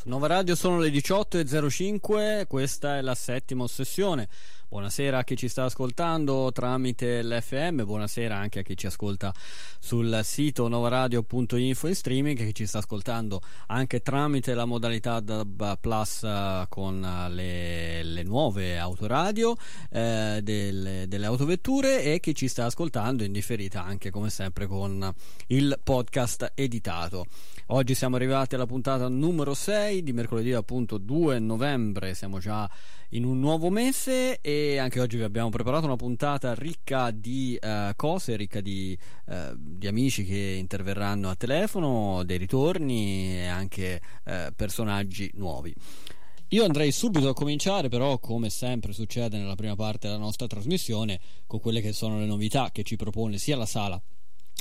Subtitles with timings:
[0.00, 4.30] Su Nova Radio sono le 18.05, questa è la settima ossessione.
[4.70, 9.34] Buonasera a chi ci sta ascoltando tramite l'FM, buonasera anche a chi ci ascolta
[9.80, 15.76] sul sito novaradio.info in streaming, e chi ci sta ascoltando anche tramite la modalità DAB
[15.80, 17.00] Plus eh, con
[17.30, 19.56] le, le nuove autoradio
[19.90, 25.12] eh, delle, delle autovetture e chi ci sta ascoltando in differita anche come sempre con
[25.48, 27.26] il podcast editato.
[27.72, 32.70] Oggi siamo arrivati alla puntata numero 6 di mercoledì appunto 2 novembre, siamo già
[33.10, 37.92] in un nuovo mese e anche oggi vi abbiamo preparato una puntata ricca di uh,
[37.96, 38.96] cose, ricca di,
[39.26, 45.74] uh, di, amici che interverranno a telefono, dei ritorni e anche uh, personaggi nuovi.
[46.48, 51.20] Io andrei subito a cominciare, però, come sempre succede nella prima parte della nostra trasmissione,
[51.46, 54.02] con quelle che sono le novità che ci propone sia la sala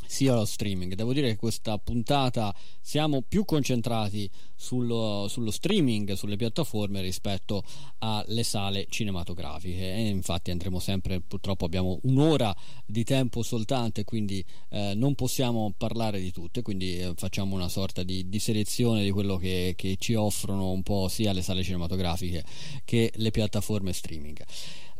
[0.09, 0.95] sia lo streaming.
[0.95, 7.63] Devo dire che questa puntata siamo più concentrati sullo, sullo, streaming, sulle piattaforme rispetto
[7.99, 12.53] alle sale cinematografiche e infatti andremo sempre, purtroppo abbiamo un'ora
[12.88, 18.01] di tempo soltanto quindi eh, non possiamo parlare di tutte, quindi eh, facciamo una sorta
[18.01, 22.44] di, di selezione di quello che, che ci offrono un po' sia le sale cinematografiche
[22.83, 24.44] che le piattaforme streaming.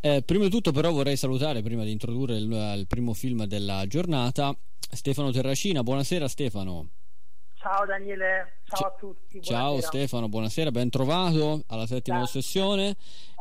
[0.02, 3.86] Eh, prima di tutto però vorrei salutare, prima di introdurre il, il primo film della
[3.86, 5.84] giornata, Stefano Terracina.
[5.84, 6.90] Buonasera Stefano.
[7.56, 9.40] Ciao Daniele, ciao a tutti.
[9.40, 9.60] Buonasera.
[9.60, 12.42] Ciao Stefano, buonasera, ben trovato alla settima Grazie.
[12.42, 12.96] sessione.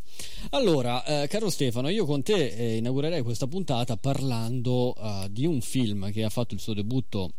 [0.50, 5.62] Allora, eh, caro Stefano, io con te eh, inaugurerei questa puntata parlando uh, di un
[5.62, 7.32] film che ha fatto il suo debutto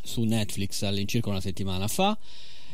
[0.00, 2.16] su Netflix all'incirca una settimana fa.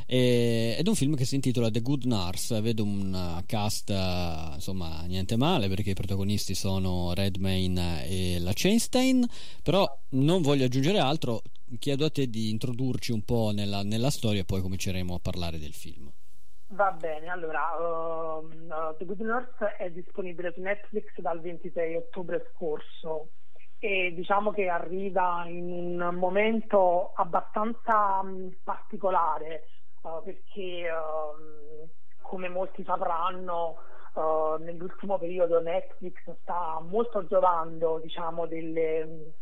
[0.04, 2.60] ed è un film che si intitola The Good Nurse.
[2.60, 9.26] Vedo un cast uh, insomma niente male perché i protagonisti sono Redmayne e la Chainstein.
[9.62, 11.40] Però non voglio aggiungere altro.
[11.78, 15.58] Chiedo a te di introdurci un po' nella, nella storia e poi cominceremo a parlare
[15.58, 16.12] del film.
[16.70, 22.46] Va bene, allora uh, uh, The Good Nurse è disponibile su Netflix dal 26 ottobre
[22.52, 23.30] scorso
[23.78, 29.64] e diciamo che arriva in un momento abbastanza um, particolare
[30.02, 31.88] uh, perché um,
[32.20, 33.76] come molti sapranno
[34.58, 39.32] nell'ultimo periodo Netflix sta molto giovando diciamo, delle,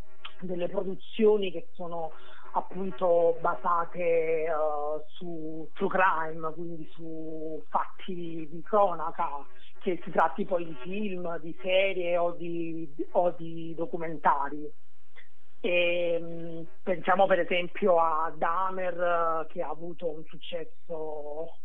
[0.40, 2.12] delle produzioni che sono
[2.56, 9.44] appunto basate uh, su true crime, quindi su fatti di cronaca,
[9.80, 14.68] che si tratti poi di film, di serie o di, o di documentari.
[15.60, 21.58] E, um, pensiamo per esempio a Dahmer che ha avuto un successo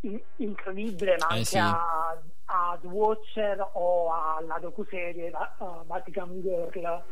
[0.00, 1.58] in- incredibile, ma eh, anche sì.
[1.58, 7.02] a, a, The Watcher o alla docuserie uh, Vatican Girl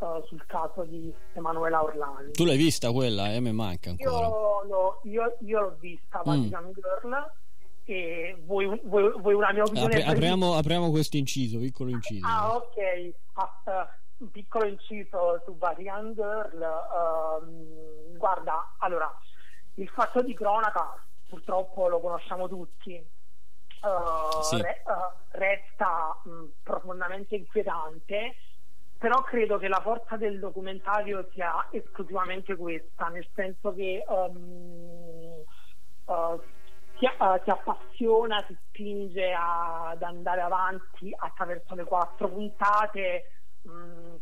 [0.00, 2.32] uh, sul caso di Emanuela Orlandi.
[2.32, 3.32] Tu l'hai vista quella?
[3.32, 4.26] Eh, mi manca ancora.
[4.26, 6.72] Io, lo, io, io l'ho vista, Vatican mm.
[6.72, 7.32] Girl.
[7.84, 9.96] E vuoi, vuoi, vuoi, una mia opinione?
[9.96, 12.26] Apri, apriamo, apriamo questo inciso, piccolo inciso.
[12.26, 13.14] Ah, ok.
[13.34, 13.88] Ah,
[14.18, 16.60] uh, piccolo inciso su Vatican Girl.
[16.60, 19.12] Uh, guarda, allora,
[19.74, 23.18] il fatto di cronaca purtroppo lo conosciamo tutti.
[23.82, 24.60] Uh, sì.
[24.60, 28.36] re, uh, resta mh, profondamente inquietante
[29.00, 35.42] però credo che la forza del documentario sia esclusivamente questa, nel senso che um,
[36.04, 36.40] uh,
[36.98, 43.24] ti, uh, ti, appassiona, ti spinge a, ad andare avanti attraverso le quattro puntate,
[43.62, 44.18] um,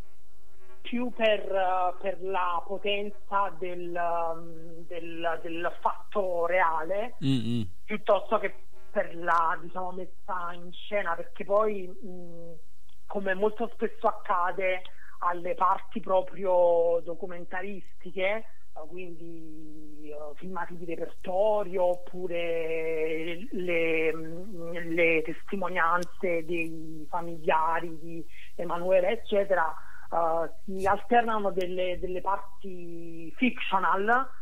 [0.80, 7.62] più per, uh, per, la potenza del, um, del, del fatto reale, mm-hmm.
[7.84, 8.54] piuttosto che
[8.92, 12.66] per la diciamo, messa in scena, perché poi...
[13.08, 14.82] Come molto spesso accade
[15.20, 18.44] alle parti proprio documentaristiche, eh,
[18.88, 28.24] quindi uh, filmati di repertorio oppure le, mm, le, testimonianze dei familiari di
[28.54, 29.74] Emanuele, eccetera,
[30.10, 34.36] uh, si alternano delle, delle parti fictional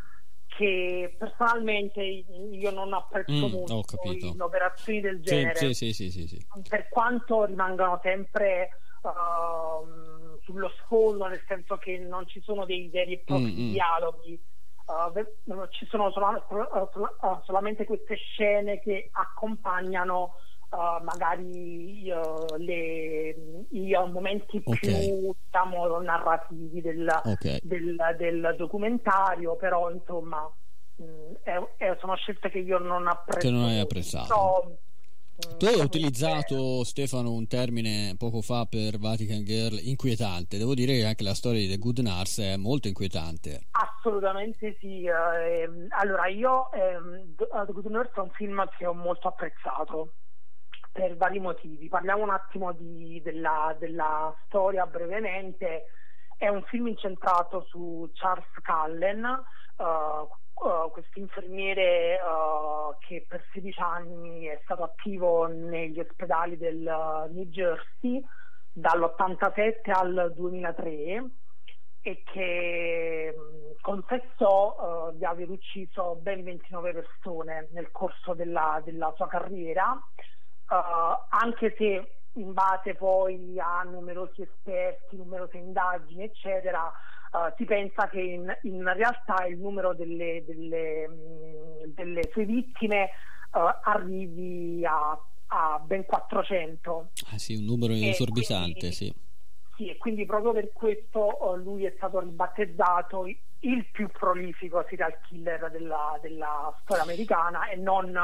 [0.57, 5.75] che personalmente io non apprezzo mm, molto in operazioni del genere.
[5.75, 8.71] sì, sì, sì, per quanto rimangano sempre
[9.03, 13.73] uh, sullo sfondo nel senso che non ci sono dei veri e propri mm, mm.
[13.73, 14.41] dialoghi
[14.87, 20.37] uh, ci sono sol- uh, solamente queste scene che accompagnano
[20.77, 23.35] uh, magari uh, le,
[23.71, 24.79] i momenti okay.
[24.79, 27.61] più diciamo, narrativi del, okay.
[27.63, 30.49] del, del, documentario, però insomma
[30.97, 33.47] mh, mm, è, è, sono scelte che io non apprezzo.
[33.47, 34.27] Che non hai apprezzato.
[34.27, 34.77] Però,
[35.59, 40.57] tu hai utilizzato, Stefano, un termine poco fa per Vatican Girl inquietante.
[40.57, 43.67] Devo dire che anche la storia di The Good Nurse è molto inquietante.
[43.73, 45.05] Assolutamente sì.
[45.05, 50.15] Eh, allora, io eh, The Good Nurse è un film che ho molto apprezzato
[50.97, 51.89] per vari motivi.
[51.89, 55.85] Parliamo un attimo di, della, della, storia brevemente.
[56.39, 63.81] È un film incentrato su Charles Cullen, uh, uh, questo infermiere uh, che per 16
[63.81, 68.25] anni è stato attivo negli ospedali del New Jersey
[68.73, 71.25] dall'87 al 2003
[72.03, 73.35] e che
[73.81, 79.99] confessò di aver ucciso ben 29 persone nel corso della, della sua carriera
[80.69, 86.93] anche se in base poi a numerosi esperti, numerose indagini, eccetera,
[87.33, 93.11] uh, si pensa che in, in, realtà il numero delle, delle, mh, delle sue vittime
[93.53, 97.11] uh, arrivi a, a, ben 400.
[97.33, 99.15] Ah sì, un numero esorbitante, quindi, sì.
[99.77, 103.27] Sì, e quindi proprio per questo uh, lui è stato ribattezzato
[103.61, 108.15] il più prolifico serial killer della, della storia americana e non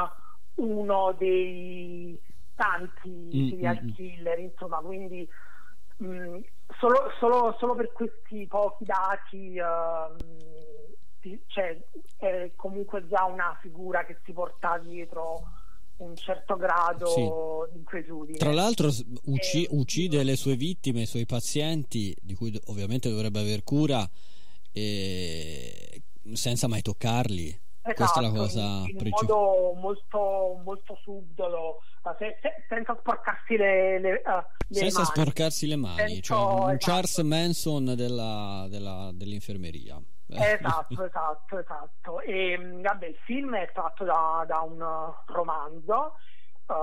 [0.55, 2.19] uno dei
[2.55, 3.93] tanti mm, serial mm, mm.
[3.93, 5.27] killer, insomma, quindi
[5.97, 6.39] mh, mm,
[6.79, 10.15] solo, solo, solo, per questi pochi dati uh,
[11.47, 11.77] cioè,
[12.17, 15.41] è comunque già una figura che si porta dietro
[15.97, 17.21] un certo grado sì.
[17.71, 18.37] di inquietudine.
[18.37, 18.87] Tra l'altro
[19.25, 19.67] ucci- e...
[19.71, 24.07] uccide le sue vittime, i suoi pazienti, di cui ovviamente dovrebbe aver cura,
[24.71, 26.01] e...
[26.33, 27.61] senza mai toccarli.
[27.85, 31.81] Esatto, Questa è la cosa in, in modo molto, molto subdolo
[32.17, 35.11] se, se, senza sporcarsi le, le, uh, le senza mani.
[35.11, 36.77] sporcarsi le mani Sento, cioè un esatto.
[36.77, 44.43] Charles Manson della, della, dell'infermeria esatto esatto esatto e vabbè il film è tratto da,
[44.47, 44.83] da un
[45.27, 46.15] romanzo
[46.67, 46.73] uh,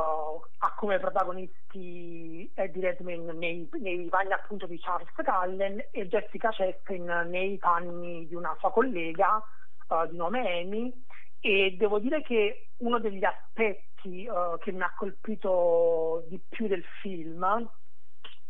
[0.59, 7.29] ha come protagonisti Eddie Redmayne nei, nei panni appunto di Charles Cullen e Jessica Chastain
[7.29, 9.43] nei panni di una sua collega
[9.89, 10.93] uh, di nome Amy
[11.41, 16.85] e devo dire che uno degli aspetti uh, che mi ha colpito di più del
[17.01, 17.71] film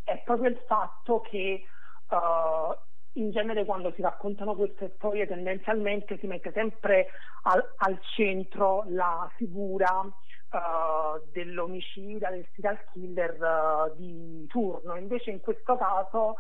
[0.05, 1.63] è proprio il fatto che
[2.11, 7.09] uh, in genere quando si raccontano queste storie tendenzialmente si mette sempre
[7.43, 15.77] al, al centro la figura uh, dell'omicida, del serial killer di turno, invece in questo
[15.77, 16.37] caso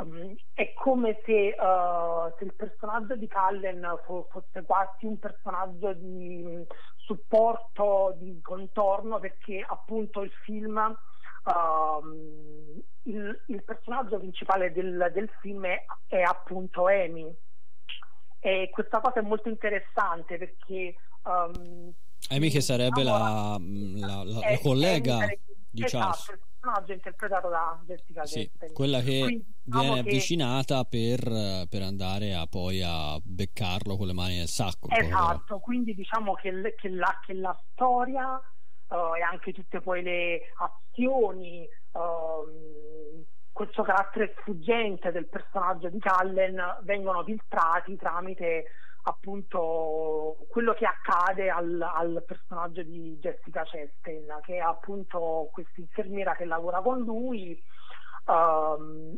[0.00, 6.64] Um, è come se, uh, se, il personaggio di Cullen fosse quasi un personaggio di
[6.96, 10.96] supporto, di contorno, perché appunto il film,
[11.44, 17.34] uh, il, il, personaggio principale del, del film è, è, appunto Amy.
[18.38, 20.94] E questa cosa è molto interessante perché...
[21.24, 21.92] Um,
[22.30, 25.26] Amy che sarebbe la, la, la, la collega
[25.70, 28.72] di esatto, Charles personaggio interpretato da Jessica sì, Chastain.
[28.74, 30.08] Quella che Quindi, diciamo viene che...
[30.08, 34.88] avvicinata per, per, andare a, poi a beccarlo con le mani nel sacco.
[34.90, 40.40] Esatto, quindi diciamo che, che, la, che la, storia uh, e anche tutte poi le
[40.58, 48.64] azioni, uh, questo carattere sfuggente del personaggio di Cullen vengono filtrati tramite
[49.02, 56.34] appunto quello che accade al, al, personaggio di Jessica Chastain che è appunto questa infermiera
[56.34, 57.60] che lavora con lui.
[58.26, 59.16] Um,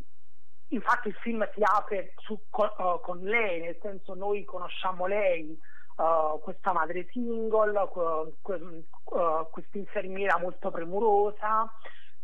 [0.69, 5.57] infatti il film si apre su, con, uh, con, lei nel senso noi conosciamo lei
[5.97, 11.71] uh, questa madre single uh, questa infermiera molto premurosa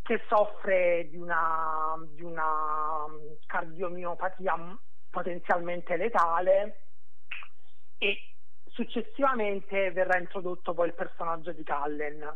[0.02, 3.06] che soffre di una, di una
[3.46, 4.56] cardiomiopatia
[5.12, 6.89] potenzialmente letale
[8.00, 8.18] e
[8.72, 12.28] successivamente verrà introdotto poi il personaggio di Cullen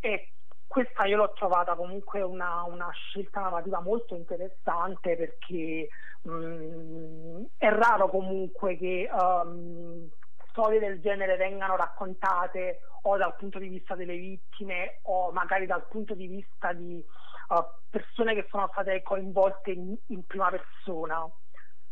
[0.00, 0.32] e
[0.66, 5.88] questa io l'ho trovata comunque una, una scelta narrativa molto interessante perché
[6.22, 10.08] mh, mm, è raro comunque che um,
[10.50, 15.86] storie del genere vengano raccontate o dal punto di vista delle vittime o magari dal
[15.88, 17.02] punto di vista di
[17.48, 21.28] uh, persone che sono state coinvolte in, in prima persona.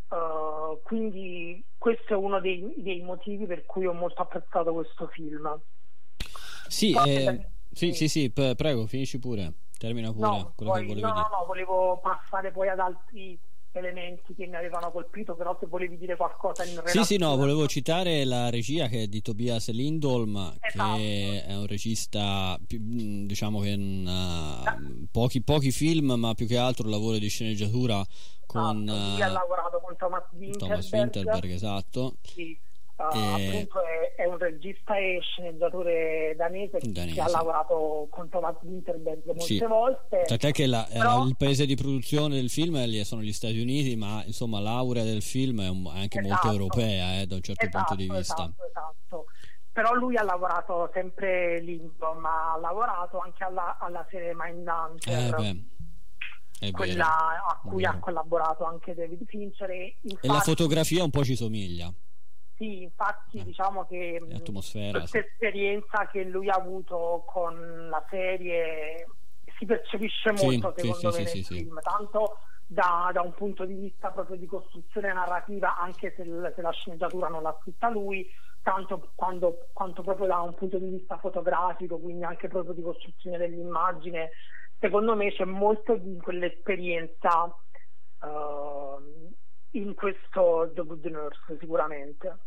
[0.09, 5.61] Uh, quindi questo è uno dei, dei, motivi per cui ho molto apprezzato questo film.
[6.69, 11.07] Sì, eh, sì, sì, sì, prego, finisci pure, termina pure no, quello poi, che volevi
[11.07, 11.29] no, dire.
[11.29, 13.39] No, no, volevo passare poi ad altri
[13.79, 17.07] elementi che mi avevano colpito, però se volevi dire qualcosa in relazione...
[17.07, 20.97] Sì, sì, no, volevo citare la regia che è di Tobias Lindholm, esatto.
[20.97, 26.89] che è un regista, diciamo che in, uh, pochi, pochi film, ma più che altro
[26.89, 28.05] lavoro di sceneggiatura
[28.47, 28.89] con...
[28.89, 29.23] Esatto.
[29.23, 30.59] Ha lavorato con Thomas Winterberg.
[30.59, 32.15] Thomas Winterberg, esatto.
[32.23, 32.65] Sì
[32.97, 33.49] Uh, e...
[33.49, 39.23] Appunto è, è, un regista e sceneggiatore danese, danese, che ha lavorato con Thomas Winterberg
[39.27, 39.59] molte sì.
[39.59, 40.23] volte.
[40.25, 41.27] Tant'è che la, Però...
[41.27, 45.61] il paese di produzione del film sono gli Stati Uniti, ma insomma l'aurea del film
[45.61, 46.47] è, un, è anche esatto.
[46.47, 48.35] molto europea eh, da un certo esatto, punto di vista.
[48.35, 49.25] Esatto, esatto.
[49.73, 51.79] Però lui ha lavorato sempre lì,
[52.19, 55.35] ma ha lavorato anche alla, alla serie Mindhunter.
[55.35, 61.11] Eh quella a cui ha collaborato anche David Fincher e, infatti, e la fotografia un
[61.11, 61.93] po' ci somiglia
[62.57, 69.07] sì, infatti eh, diciamo che questa esperienza che lui ha avuto con la serie
[69.59, 73.65] si percepisce molto sì, secondo sì, me sì, nel film, tanto da, da, un punto
[73.65, 78.29] di vista proprio di costruzione narrativa, anche se, se la sceneggiatura non l'ha scritta lui,
[78.63, 83.39] tanto quando, quanto proprio da un punto di vista fotografico, quindi anche proprio di costruzione
[83.39, 84.31] dell'immagine,
[84.79, 89.16] secondo me c'è molto di quell'esperienza uh,
[89.79, 92.39] in questo The Good Nurse sicuramente.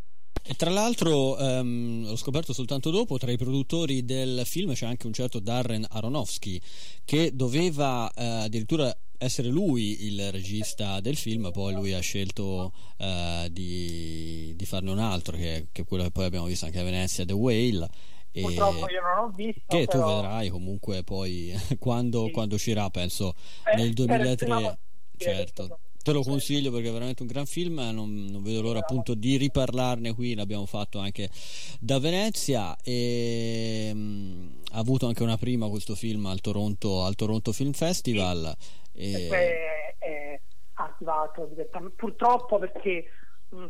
[0.41, 5.05] E tra l'altro, um, l'ho scoperto soltanto dopo, tra i produttori del film c'è anche
[5.05, 6.59] un certo Darren Aronofsky
[7.05, 13.47] che doveva uh, addirittura essere lui il regista del film, poi lui ha scelto uh,
[13.49, 16.83] di, di, farne un altro, che, che, è quello che poi abbiamo visto anche a
[16.83, 17.87] Venezia, The Whale.
[18.31, 19.61] Purtroppo io non ho visto.
[19.67, 20.07] Che però...
[20.07, 22.31] tu vedrai comunque poi quando, sì.
[22.31, 23.35] quando uscirà, penso
[23.71, 24.79] eh, nel 2003.
[25.17, 29.13] Certo te lo consiglio perché è veramente un gran film non, non, vedo l'ora appunto
[29.13, 31.29] di riparlarne qui l'abbiamo fatto anche
[31.79, 37.15] da Venezia e mh, mm, ha avuto anche una prima questo film al Toronto, al
[37.15, 38.53] Toronto Film Festival
[38.91, 39.27] sì.
[39.27, 39.29] e...
[39.29, 40.41] è, è
[40.73, 43.05] attivato direttamente purtroppo perché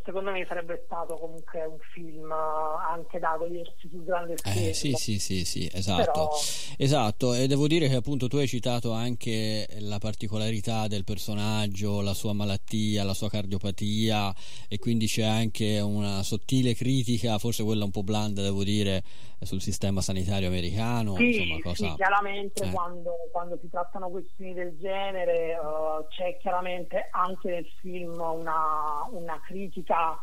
[0.04, 4.68] secondo me sarebbe stato comunque un film anche da godersi sul grande schermo.
[4.68, 6.12] Eh, sì, sì, sì, sì, esatto.
[6.12, 6.30] Però...
[6.78, 7.34] esatto.
[7.34, 12.34] E devo dire che appunto tu hai citato anche la particolarità del personaggio, la sua
[12.34, 14.34] malattia, la sua cardiopatia
[14.68, 19.02] e quindi c'è anche una sottile critica, forse quella un po' blanda, devo dire,
[19.42, 21.16] sul sistema sanitario americano.
[21.16, 21.88] Sì, insomma, cosa...
[21.88, 22.72] sì chiaramente eh.
[22.72, 29.40] quando, quando, si trattano questioni del genere uh, c'è chiaramente anche nel film una, una
[29.46, 30.18] critica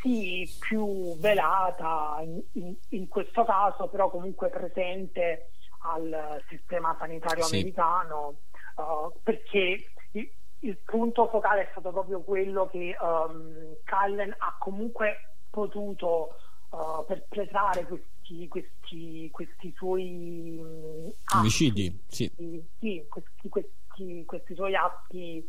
[0.00, 5.50] sì più velata in, in, in, questo caso, però comunque presente
[5.80, 7.56] al sistema sanitario sì.
[7.56, 8.34] americano,
[8.76, 15.34] uh, perché il, il, punto focale è stato proprio quello che um, Cullen ha comunque
[15.50, 16.36] potuto
[16.70, 18.17] uh, perpetrare questi,
[18.48, 20.60] questi, questi suoi
[21.34, 22.30] omicidi, sì.
[22.36, 25.46] sì questi, questi, questi suoi atti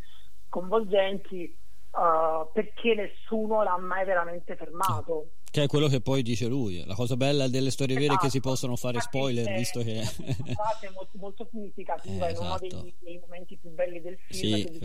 [0.48, 1.56] coinvolgenti
[1.92, 5.32] uh, perché nessuno l'ha mai veramente fermato.
[5.52, 6.86] Che è quello che poi dice lui.
[6.86, 8.08] La cosa bella delle storie esatto.
[8.08, 8.50] vere è che si esatto.
[8.52, 10.02] possono fare spoiler, visto che.
[10.02, 12.64] È molto, molto significativa, eh, esatto.
[12.64, 14.56] è uno dei, dei, momenti più belli del film.
[14.56, 14.80] Sì,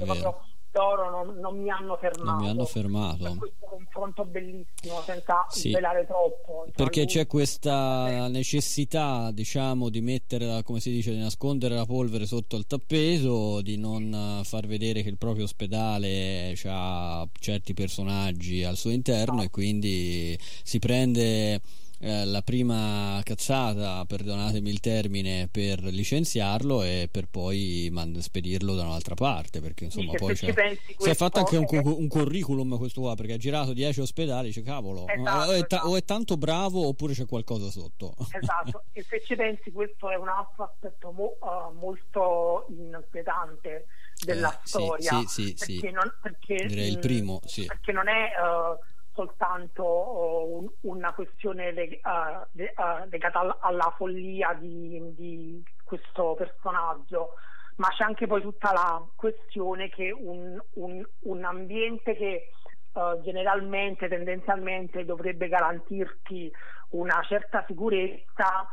[0.74, 2.30] loro non, non, mi hanno fermato.
[2.30, 3.36] Non mi hanno fermato.
[3.36, 5.70] Questo confronto bellissimo, senza sì.
[5.70, 6.66] svelare troppo.
[6.74, 7.08] Perché lui...
[7.08, 12.66] c'è questa necessità, diciamo, di mettere, come si dice, di nascondere la polvere sotto il
[12.66, 19.36] tappeto, di non far vedere che il proprio ospedale ha certi personaggi al suo interno
[19.36, 19.42] no.
[19.42, 21.60] e quindi si prende
[22.04, 28.82] eh, la prima cazzata, perdonatemi il termine, per licenziarlo e per poi man- spedirlo da
[28.82, 29.62] un'altra parte.
[29.62, 33.36] Perché insomma, sì, poi si è fatto anche un, un, curriculum questo qua perché ha
[33.38, 34.48] girato 10 ospedali.
[34.48, 35.88] Dice cavolo, esatto, o, è ta- esatto.
[35.88, 38.14] o, è tanto bravo oppure c'è qualcosa sotto.
[38.30, 43.86] Esatto, e se ci pensi, questo è un altro aspetto mo- uh, molto inquietante
[44.22, 45.20] della eh, storia.
[45.20, 47.64] Sì, sì, sì, perché non, perché, Direi il primo, sì.
[47.64, 48.30] Perché non è.
[48.38, 55.62] Uh, soltanto uh, un, una questione uh, de- uh, legata all- alla follia di, di,
[55.84, 57.34] questo personaggio,
[57.76, 62.50] ma c'è anche poi tutta la questione che un, un, un ambiente che
[63.24, 66.50] generalmente, tendenzialmente dovrebbe garantirti
[66.90, 68.68] una certa sicurezza,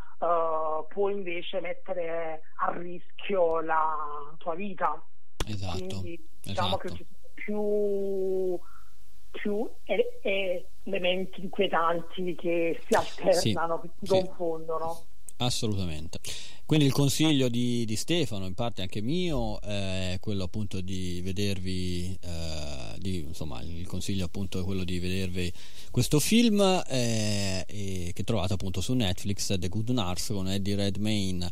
[0.88, 3.98] può invece mettere a rischio la
[4.38, 5.04] tua vita.
[5.48, 5.76] Esatto.
[5.76, 6.88] Quindi diciamo esatto.
[6.88, 8.60] che ci sono più
[9.32, 9.68] più
[10.84, 14.24] elementi inquietanti che si alternano, sì, che si sì.
[14.26, 15.06] confondono.
[15.38, 16.20] Assolutamente.
[16.66, 22.18] Quindi il consiglio di, di, Stefano, in parte anche mio, è quello appunto di vedervi,
[22.22, 25.52] eh, di, insomma il consiglio appunto è quello di vedervi
[25.90, 31.50] questo film eh, che trovate appunto su Netflix, The Good Nurse con Eddie Redmayne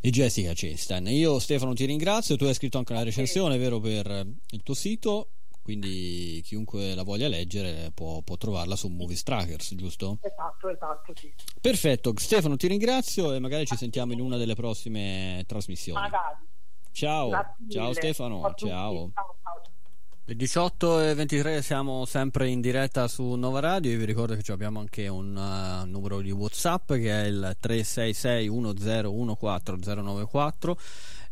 [0.00, 1.06] e Jessica Chastain.
[1.08, 5.28] Io Stefano ti ringrazio, tu hai scritto anche una recensione, vero, per il tuo sito
[5.62, 10.18] quindi chiunque la voglia leggere può, può trovarla su Movies Trackers, giusto?
[10.20, 11.32] Esatto, esatto, sì.
[11.60, 16.00] Perfetto, Stefano ti ringrazio e magari ci sentiamo in una delle prossime trasmissioni.
[16.00, 16.50] Magari.
[16.90, 17.30] Ciao,
[17.68, 19.12] ciao Stefano, ciao.
[19.12, 19.12] ciao.
[20.24, 23.90] Le 18.23 siamo sempre in diretta su Nova Radio.
[23.90, 28.48] Io vi ricordo che abbiamo anche un uh, numero di WhatsApp che è il 366
[28.48, 30.76] 1014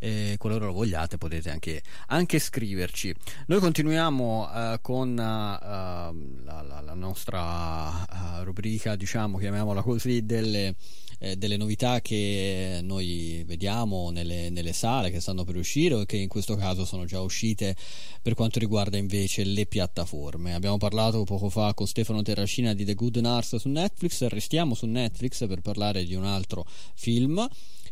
[0.01, 3.15] e qualora lo vogliate potete anche, anche scriverci.
[3.47, 6.13] Noi continuiamo uh, con uh, la,
[6.45, 10.75] la, la, nostra rubrica, diciamo, chiamiamola così, delle
[11.21, 16.17] eh, delle novità che noi vediamo nelle, nelle, sale che stanno per uscire o che
[16.17, 17.77] in questo caso sono già uscite
[18.23, 20.55] per quanto riguarda invece le piattaforme.
[20.55, 24.87] Abbiamo parlato poco fa con Stefano Terracina di The Good Nurse su Netflix, restiamo su
[24.87, 27.49] Netflix per parlare di un altro film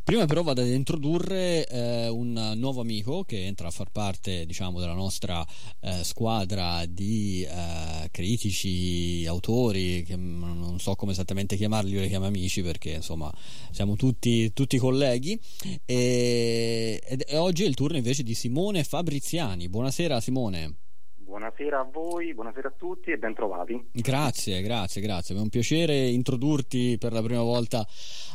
[0.09, 4.81] Prima però vado ad introdurre eh, un nuovo amico che entra a far parte diciamo,
[4.81, 5.47] della nostra
[5.81, 12.25] eh, squadra di eh, critici, autori, che non so come esattamente chiamarli, io li chiamo
[12.25, 13.31] amici perché insomma
[13.71, 15.39] siamo tutti, tutti colleghi.
[15.85, 19.69] E, e oggi è il turno invece di Simone Fabriziani.
[19.69, 20.88] Buonasera Simone.
[21.29, 23.91] Buonasera a voi, buonasera a tutti e bentrovati.
[23.93, 25.37] Grazie, grazie, grazie.
[25.37, 27.87] È un piacere introdurti per la prima volta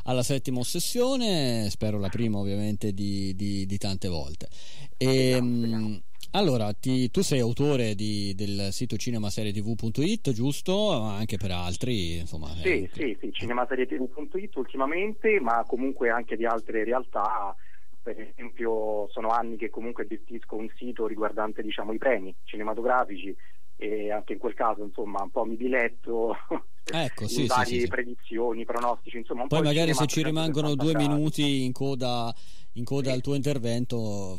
[0.03, 4.47] alla settima sessione, spero la prima ovviamente di, di, di tante volte.
[4.95, 6.01] E, ehm,
[6.33, 10.91] allora, ti, tu sei autore di, del sito cinemaserietv.it, giusto?
[10.91, 12.49] Anche per altri, insomma.
[12.61, 17.55] Sì, eh, sì, sì, cinemaserietv.it ultimamente, ma comunque anche di altre realtà
[18.03, 23.35] per esempio sono anni che comunque gestisco un sito riguardante diciamo, i premi cinematografici
[23.77, 26.35] e anche in quel caso insomma un po' mi diletto
[26.83, 30.95] ecco, sì, varie sì, sì, predizioni, pronostici insomma un poi magari se ci rimangono due
[30.95, 32.33] minuti in coda
[32.73, 34.37] in coda al tuo intervento.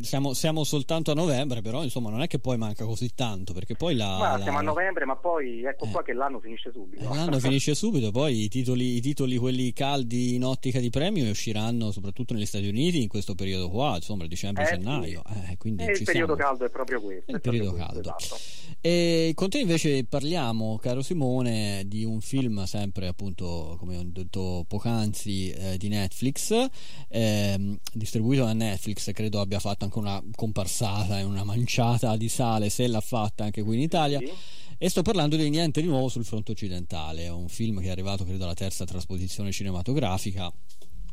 [0.00, 3.74] Siamo, siamo, soltanto a novembre, però insomma non è che poi manca così tanto, perché
[3.74, 4.18] poi la...
[4.18, 4.42] Ma la...
[4.42, 5.90] siamo a novembre, ma poi ecco eh.
[5.90, 7.02] qua che l'anno finisce subito.
[7.02, 11.28] Eh, l'anno finisce subito, poi i titoli, i titoli, quelli caldi in ottica di premio
[11.30, 15.22] usciranno soprattutto negli Stati Uniti in questo periodo qua, insomma dicembre-gennaio.
[15.28, 15.74] Eh, sì.
[15.76, 16.50] eh, il periodo siamo.
[16.50, 17.30] caldo è proprio questo.
[17.30, 18.16] È il periodo questo, caldo.
[18.18, 18.68] Esatto.
[18.82, 24.64] E con te invece parliamo, caro Simone, di un film sempre appunto, come ho detto
[24.66, 26.68] poc'anzi, eh, di Netflix.
[27.08, 32.28] Eh, Ehm, distribuito da Netflix, credo abbia fatto anche una comparsata e una manciata di
[32.28, 34.18] sale, se l'ha fatta anche qui in Italia.
[34.18, 34.30] Sì.
[34.78, 38.24] E sto parlando di Niente di nuovo sul fronte occidentale, un film che è arrivato
[38.24, 40.50] credo alla terza trasposizione cinematografica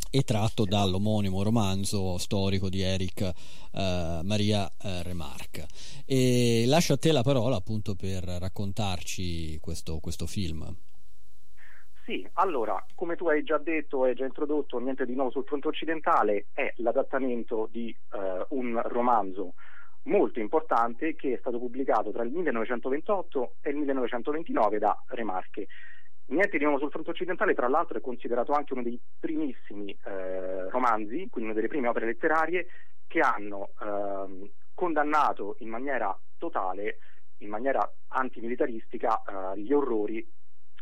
[0.10, 5.67] e tratto dall'omonimo romanzo storico di Eric eh, Maria eh, Remarque.
[6.05, 10.73] E lascio a te la parola appunto per raccontarci questo, questo film.
[12.08, 15.67] Sì, allora, come tu hai già detto, hai già introdotto, niente di nuovo sul fronte
[15.67, 19.56] occidentale, è l'adattamento di eh, un romanzo
[20.04, 25.67] molto importante che è stato pubblicato tra il 1928 e il 1929 da Remarque.
[26.28, 30.70] Niente di nuovo sul fronte occidentale, tra l'altro, è considerato anche uno dei primissimi eh,
[30.70, 32.67] romanzi, quindi una delle prime opere letterarie
[33.06, 37.00] che hanno eh, condannato in maniera totale,
[37.39, 40.26] in maniera antimilitaristica, eh, gli orrori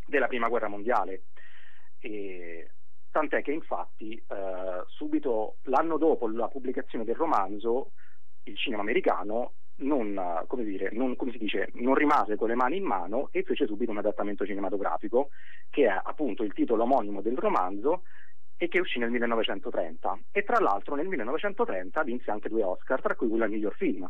[0.06, 1.24] della prima guerra mondiale.
[2.00, 2.70] E,
[3.12, 7.92] tant'è che infatti eh, subito l'anno dopo la pubblicazione del romanzo
[8.44, 12.84] il cinema americano non, come dire, non, come dice, non, rimase con le mani in
[12.84, 15.30] mano e fece subito un adattamento cinematografico
[15.70, 18.04] che è appunto il titolo omonimo del romanzo
[18.58, 23.16] e che uscì nel 1930 e tra l'altro nel 1930 vinse anche due Oscar tra
[23.16, 24.08] cui quello al miglior film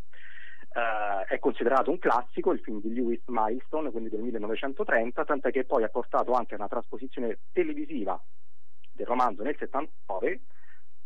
[0.75, 5.63] Uh, è considerato un classico, il film di Lewis Milestone, quindi del 1930, tant'è che
[5.63, 8.21] poi ha portato anche a una trasposizione televisiva
[8.91, 10.41] del romanzo nel 79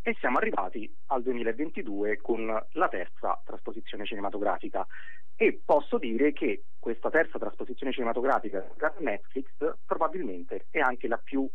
[0.02, 4.88] e siamo arrivati al 2022 con la terza trasposizione cinematografica.
[5.36, 9.46] E posso dire che questa terza trasposizione cinematografica da Netflix
[9.86, 11.50] probabilmente è anche la più uh,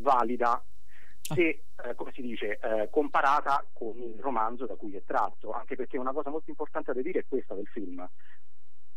[0.00, 0.60] valida
[1.24, 5.74] se, eh, come si dice, eh, comparata con il romanzo da cui è tratto, anche
[5.74, 8.06] perché una cosa molto importante da dire è questa del film.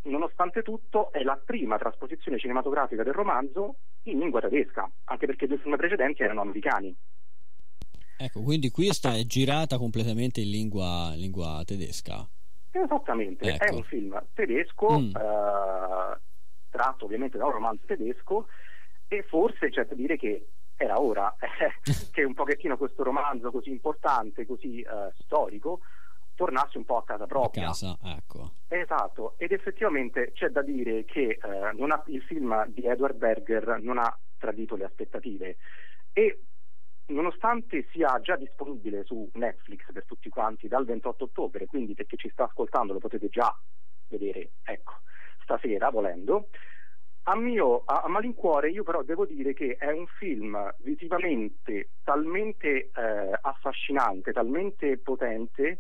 [0.03, 5.47] Nonostante tutto, è la prima trasposizione cinematografica del romanzo in lingua tedesca, anche perché i
[5.47, 6.95] due film precedenti erano americani.
[8.19, 12.27] Ecco, quindi questa è girata completamente in lingua, lingua tedesca.
[12.71, 13.63] Esattamente, ecco.
[13.63, 15.15] è un film tedesco, mm.
[15.15, 16.19] eh,
[16.69, 18.47] tratto ovviamente da un romanzo tedesco,
[19.07, 21.35] e forse c'è da dire che era ora
[22.11, 25.79] che un pochettino questo romanzo così importante, così eh, storico,
[26.35, 27.63] tornasse un po' a casa propria.
[27.63, 28.51] A casa, ecco.
[28.67, 33.97] Esatto, ed effettivamente c'è da dire che eh, ha, il film di Edward Berger non
[33.97, 35.57] ha tradito le aspettative
[36.13, 36.41] e
[37.07, 42.17] nonostante sia già disponibile su Netflix per tutti quanti dal 28 ottobre, quindi per chi
[42.17, 43.53] ci sta ascoltando lo potete già
[44.09, 44.93] vedere, ecco,
[45.41, 46.49] stasera volendo.
[47.29, 52.67] A mio a, a, malincuore io però devo dire che è un film visivamente talmente
[52.67, 55.79] eh, affascinante, talmente potente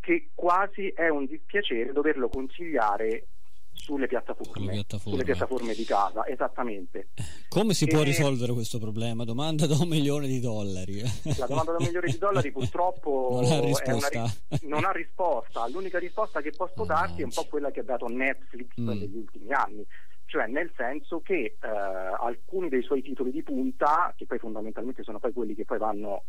[0.00, 3.26] che quasi è un dispiacere doverlo consigliare
[3.72, 5.12] sulle piattaforme, piattaforme.
[5.12, 7.08] sulle piattaforme di casa, esattamente.
[7.48, 7.88] Come si e...
[7.88, 9.24] può risolvere questo problema?
[9.24, 11.00] Domanda da un milione di dollari.
[11.00, 14.22] La domanda da un milione di dollari purtroppo non ha risposta.
[14.48, 15.66] Ri- non ha risposta.
[15.68, 18.88] L'unica risposta che posso darti è un po' quella che ha dato Netflix mm.
[18.88, 19.84] negli ultimi anni,
[20.30, 25.18] cioè nel senso che eh, alcuni dei suoi titoli di punta, che poi fondamentalmente sono
[25.18, 26.22] poi quelli che poi vanno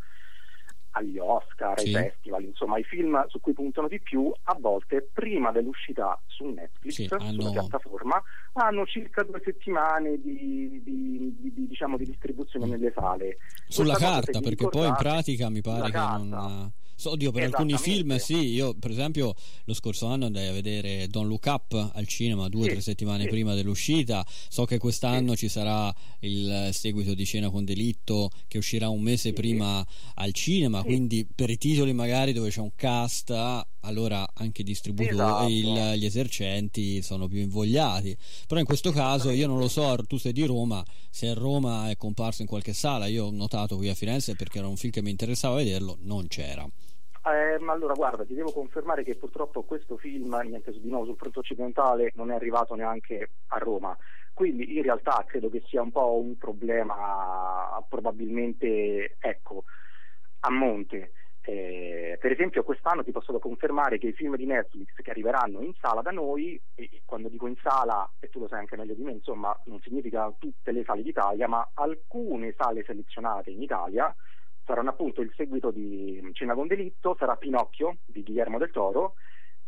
[0.94, 1.94] agli Oscar, sì.
[1.94, 6.46] ai festival, insomma i film su cui puntano di più, a volte prima dell'uscita su
[6.46, 7.30] Netflix, sì, hanno...
[7.30, 8.20] sulla piattaforma,
[8.54, 13.38] hanno circa due settimane di, di, di, di diciamo, distribuzione nelle sale.
[13.68, 16.72] Sulla Questa carta, perché poi in pratica mi pare che non
[17.04, 21.28] Oddio, per alcuni film sì, io per esempio lo scorso anno andai a vedere Don't
[21.28, 23.28] Look Up al cinema due o sì, tre settimane sì.
[23.28, 25.38] prima dell'uscita, so che quest'anno sì.
[25.38, 30.82] ci sarà il seguito di Cena con Delitto che uscirà un mese prima al cinema,
[30.82, 33.30] quindi per i titoli magari dove c'è un cast
[33.82, 35.48] allora anche i distributori, esatto.
[35.48, 38.16] il, gli esercenti sono più invogliati.
[38.46, 41.90] Però in questo caso io non lo so, tu sei di Roma, se a Roma
[41.90, 44.92] è comparso in qualche sala, io ho notato qui a Firenze perché era un film
[44.92, 46.66] che mi interessava vederlo, non c'era.
[47.24, 51.16] Eh, ma allora guarda, ti devo confermare che purtroppo questo film, niente di nuovo sul
[51.16, 53.96] fronte occidentale, non è arrivato neanche a Roma.
[54.34, 59.64] Quindi in realtà credo che sia un po' un problema probabilmente ecco,
[60.40, 61.12] a monte.
[61.44, 65.72] Eh, per esempio quest'anno ti posso confermare che i film di Netflix che arriveranno in
[65.80, 69.02] sala da noi, e quando dico in sala, e tu lo sai anche meglio di
[69.02, 74.14] me, insomma non significa tutte le sale d'Italia, ma alcune sale selezionate in Italia,
[74.64, 79.14] saranno appunto il seguito di Cena con delitto, sarà Pinocchio di Guillermo del Toro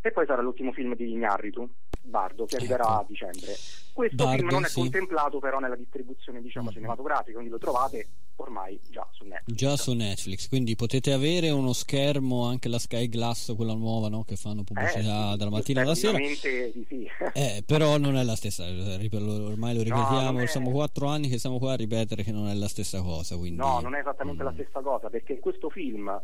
[0.01, 1.69] e poi sarà l'ultimo film di Ignarritu,
[2.03, 3.01] Bardo, che arriverà ecco.
[3.01, 3.55] a dicembre.
[3.93, 4.81] Questo Bardo, film non è sì.
[4.81, 6.73] contemplato però nella distribuzione diciamo, mm.
[6.73, 8.07] cinematografica, quindi lo trovate
[8.37, 9.04] ormai già.
[9.47, 14.25] Già su Netflix, quindi potete avere uno schermo, anche la Sky Glass, quella nuova, no?
[14.25, 16.17] che fanno pubblicità eh, dalla mattina alla sera.
[16.17, 16.73] Sì.
[17.35, 21.59] eh, però non è la stessa, ormai lo ripetiamo, no, siamo quattro anni che siamo
[21.59, 23.37] qua a ripetere che non è la stessa cosa.
[23.37, 23.59] Quindi...
[23.59, 24.47] No, non è esattamente mm.
[24.47, 26.19] la stessa cosa, perché questo film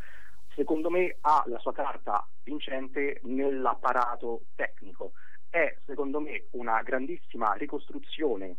[0.54, 5.12] secondo me ha la sua carta vincente nell'apparato tecnico.
[5.50, 8.56] È secondo me una grandissima ricostruzione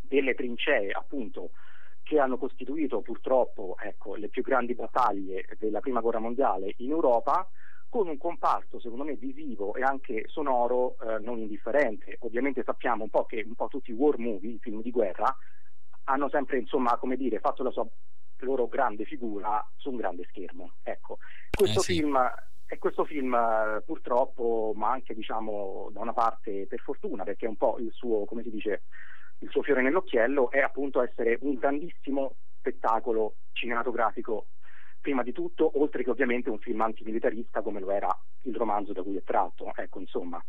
[0.00, 1.50] delle trincee appunto
[2.08, 7.46] che hanno costituito purtroppo ecco, le più grandi battaglie della prima guerra mondiale in Europa
[7.90, 12.16] con un comparto secondo me visivo e anche sonoro eh, non indifferente.
[12.20, 15.36] Ovviamente sappiamo un po' che un po' tutti i war movie, i film di guerra,
[16.04, 17.86] hanno sempre insomma, come dire, fatto la sua
[18.38, 20.76] loro grande figura su un grande schermo.
[20.82, 21.18] Ecco,
[21.50, 21.92] questo eh sì.
[21.96, 22.18] film
[22.66, 23.36] e questo film
[23.84, 28.24] purtroppo, ma anche diciamo da una parte per fortuna, perché è un po' il suo,
[28.24, 28.84] come si dice,
[29.40, 34.46] il suo fiore nell'occhiello è appunto essere un grandissimo spettacolo cinematografico
[35.00, 38.08] prima di tutto, oltre che ovviamente un film antimilitarista come lo era
[38.42, 40.42] il romanzo da cui è tratto, ecco insomma.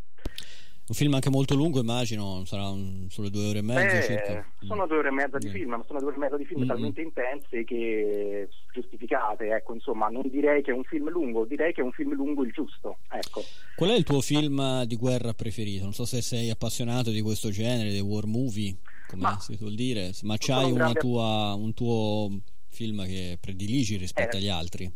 [0.90, 4.52] Un film anche molto lungo, immagino, sarà un, sulle due ore e mezza Beh, circa.
[4.62, 5.52] Sono due ore e mezza di mm.
[5.52, 6.68] film, ma sono due ore e mezza di film mm-hmm.
[6.68, 11.82] talmente intense che giustificate, ecco, insomma, non direi che è un film lungo, direi che
[11.82, 13.44] è un film lungo il giusto, ecco.
[13.76, 15.84] Qual è il tuo film di guerra preferito?
[15.84, 18.76] Non so se sei appassionato di questo genere, dei war movie,
[19.10, 21.00] come ma, si suol dire, ma c'hai grande...
[21.00, 22.32] tua, un tuo
[22.70, 24.92] film che prediligi rispetto eh, agli altri?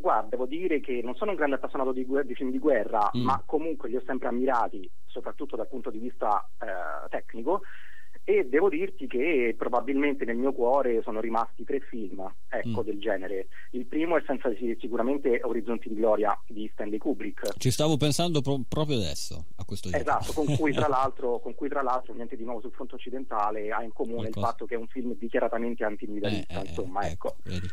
[0.00, 3.20] Guarda, devo dire che non sono un grande appassionato di, di film di guerra, mm.
[3.20, 7.62] ma comunque li ho sempre ammirati, soprattutto dal punto di vista eh, tecnico.
[8.22, 12.84] E devo dirti che probabilmente nel mio cuore sono rimasti tre film ecco, mm.
[12.84, 13.48] del genere.
[13.70, 17.56] Il primo è senza sicuramente Orizzonti di Gloria di Stanley Kubrick.
[17.56, 20.02] Ci stavo pensando pro- proprio adesso a questo gioco.
[20.02, 23.70] Esatto, con cui, tra l'altro, con cui tra l'altro niente di nuovo sul fronte occidentale
[23.70, 26.60] ha in comune il fatto che è un film dichiaratamente antimilitarista.
[26.60, 27.34] Eh, eh, insomma, eh, ecco.
[27.44, 27.66] ecco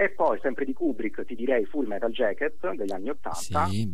[0.00, 3.66] e poi sempre di Kubrick ti direi Full Metal Jacket degli anni Ottanta.
[3.66, 3.90] Sì,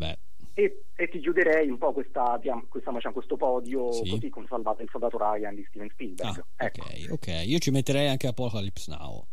[0.54, 4.08] e, e, ti chiuderei un po' questa, questa, diciamo, questo podio sì.
[4.10, 6.44] così salvato il soldato Ryan di Steven Spielberg.
[6.56, 6.82] Ah, ecco.
[6.82, 7.42] ok, ok.
[7.46, 9.26] Io ci metterei anche Apocalypse Now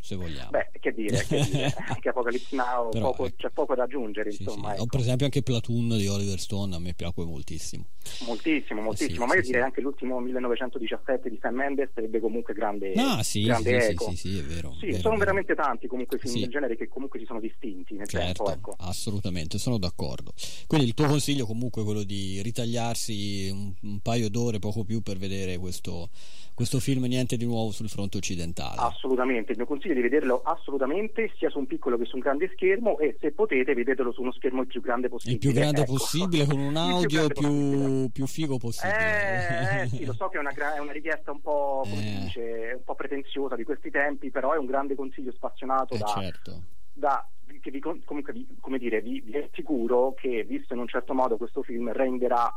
[0.00, 0.50] se vogliamo.
[0.50, 1.74] Beh, che dire, che dire.
[1.88, 3.36] anche Apocalypse Now Però, poco, ecco.
[3.36, 4.30] c'è poco da aggiungere.
[4.32, 4.74] Sì, insomma, sì.
[4.74, 4.82] Ecco.
[4.82, 7.84] O per esempio anche Platoon di Oliver Stone a me piace moltissimo.
[8.26, 12.54] Moltissimo, moltissimo, Eh sì, ma io direi anche l'ultimo 1917 di Sam Mendes sarebbe comunque
[12.54, 14.12] grande, Ah, sì, grande sì, eco.
[14.14, 14.74] sì, è vero.
[14.80, 15.18] Sì, vero, sono vero.
[15.18, 18.74] veramente tanti comunque film del genere che comunque si sono distinti nel Certo, tempo, ecco.
[18.84, 20.32] assolutamente, sono d'accordo.
[20.66, 25.02] Quindi il tuo consiglio comunque è quello di ritagliarsi un, un paio d'ore, poco più,
[25.02, 26.08] per vedere questo,
[26.60, 28.76] questo film Niente di nuovo sul fronte occidentale.
[28.76, 32.20] Assolutamente, il mio consiglio è di vederlo assolutamente sia su un piccolo che su un
[32.20, 35.36] grande schermo e se potete vedetelo su uno schermo il più grande possibile.
[35.36, 35.92] il più grande ecco.
[35.92, 37.86] possibile, con un più audio possibile.
[38.02, 38.98] più, più figo possibile.
[38.98, 42.18] Eh, eh, sì, lo so che è una, gra- è una richiesta un po', Eh.
[42.24, 46.06] dice, un po' pretenziosa di questi tempi, però è un grande consiglio spazionato Eh, da,
[46.08, 46.62] certo.
[46.92, 47.26] da-
[47.60, 51.36] che vi, comunque vi, come dire, vi, vi assicuro che visto in un certo modo
[51.38, 52.52] questo film renderà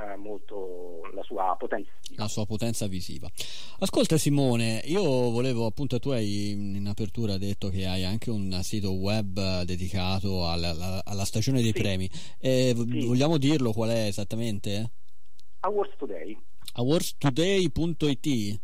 [0.00, 1.90] eh, molto la sua potenza.
[2.16, 3.30] la sua potenza visiva.
[3.78, 8.92] Ascolta Simone, io volevo appunto tu hai in apertura detto che hai anche un sito
[8.92, 11.80] web dedicato alla, alla- alla stagione dei Sì.
[11.80, 12.10] premi.
[12.38, 13.04] Eh, Sì.
[13.06, 14.90] Vogliamo dirlo qual è esattamente?
[15.60, 16.36] Awards Today.
[16.74, 18.60] awardstoday.it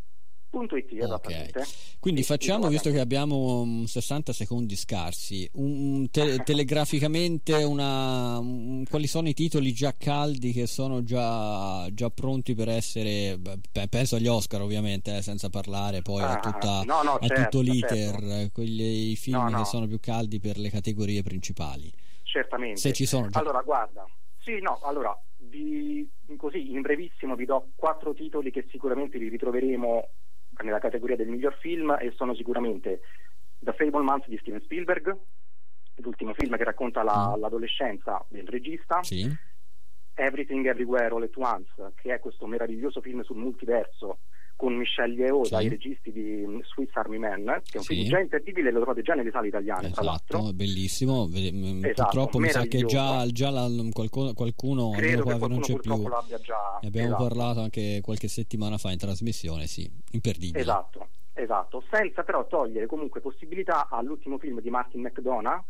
[0.52, 1.64] IT, esattamente.
[2.00, 9.06] Quindi facciamo, visto che abbiamo mm, 60 secondi scarsi, un, te- telegraficamente una, un- quali
[9.06, 14.26] sono i titoli già caldi che sono già, già pronti per essere, beh, penso agli
[14.26, 18.18] Oscar ovviamente, eh, senza parlare poi a, Ah, tutta- no, no, a certo, tutto l'iter,
[18.20, 18.50] certo.
[18.52, 19.58] quelli, i film No, no.
[19.58, 21.92] che sono più caldi per le categorie principali.
[22.22, 22.78] Certamente.
[22.80, 23.38] Se ci sono già.
[23.40, 24.04] Allora, guarda,
[24.42, 30.08] sì, no, allora, vi, così in brevissimo vi do quattro titoli che sicuramente li ritroveremo
[30.62, 33.00] nella categoria del miglior film e sono sicuramente
[33.58, 35.16] The Fablemans di Steven Spielberg,
[35.96, 37.40] l'ultimo film che racconta la- Mm.
[37.40, 39.28] l'adolescenza del regista, Sì?
[40.14, 44.18] Everything Everywhere All at Once, che è questo meraviglioso film sul multiverso
[44.60, 45.52] con Michelle Yeoh Sì.
[45.52, 47.94] dai registi di Swiss Army Man, che è un Sì.
[47.94, 50.36] film già imperdibile, lo trovate già nelle sale italiane, tra l'altro.
[50.36, 51.26] Esatto, è bellissimo.
[51.28, 55.22] Vede- m- Esatto, Purtroppo mi sa che già, già la- qualcuno, qualcuno almeno Credo che
[55.22, 56.08] che non qualcuno c'è più.
[56.08, 57.22] l'abbia già Ne abbiamo esatto.
[57.26, 60.60] parlato anche qualche settimana fa in trasmissione, sì, imperdibile.
[60.60, 65.64] Esatto, esatto, senza però togliere comunque possibilità all'ultimo film di Martin McDonough,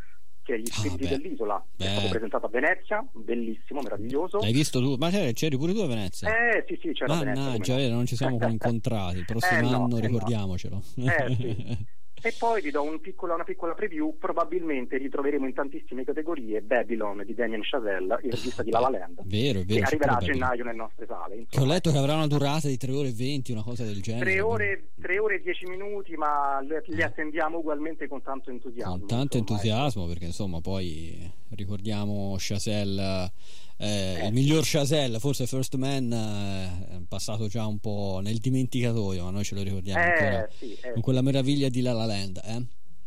[0.50, 1.08] che è Gli Ah, spiriti beh.
[1.18, 1.92] dell'isola, che è Beh.
[1.94, 4.38] stato presentato a Venezia, bellissimo, meraviglioso.
[4.38, 4.96] L'hai visto tu?
[4.98, 6.28] Ma c'eri, pure tu a Venezia?
[6.28, 7.42] Eh sì, sì, c'era a Venezia.
[7.42, 8.48] Mannaggia, non ci siamo no.
[8.48, 9.18] incontrati.
[9.18, 10.06] Il prossimo Eh, no, anno eh, no.
[10.06, 10.82] ricordiamocelo.
[10.96, 11.78] Eh, sì.
[12.22, 17.22] E poi vi do un piccolo- una piccola preview, probabilmente ritroveremo in tantissime categorie Babylon
[17.24, 19.86] di Damien Chazelle, il regista di La La Land, Vero, è che vero.
[19.86, 20.32] arriverà a super bello.
[20.32, 21.46] gennaio nelle nostre sale.
[21.58, 24.24] Ho letto che avrà una durata di 3 ore e 20, una cosa del genere.
[24.30, 28.98] Tre ore, tre ore e dieci minuti, ma le- li attendiamo ugualmente con tanto entusiasmo.
[28.98, 33.32] Con tanto insomma, entusiasmo, perché insomma poi ricordiamo Chazelle,
[33.76, 34.26] eh, Eh.
[34.26, 39.30] il miglior Chazelle, forse First Man, eh, è passato già un po' nel dimenticatoio, ma
[39.30, 40.24] noi ce lo ricordiamo ecco.
[40.24, 42.40] ancora Eh, sì, eh, con quella meraviglia di La La Land.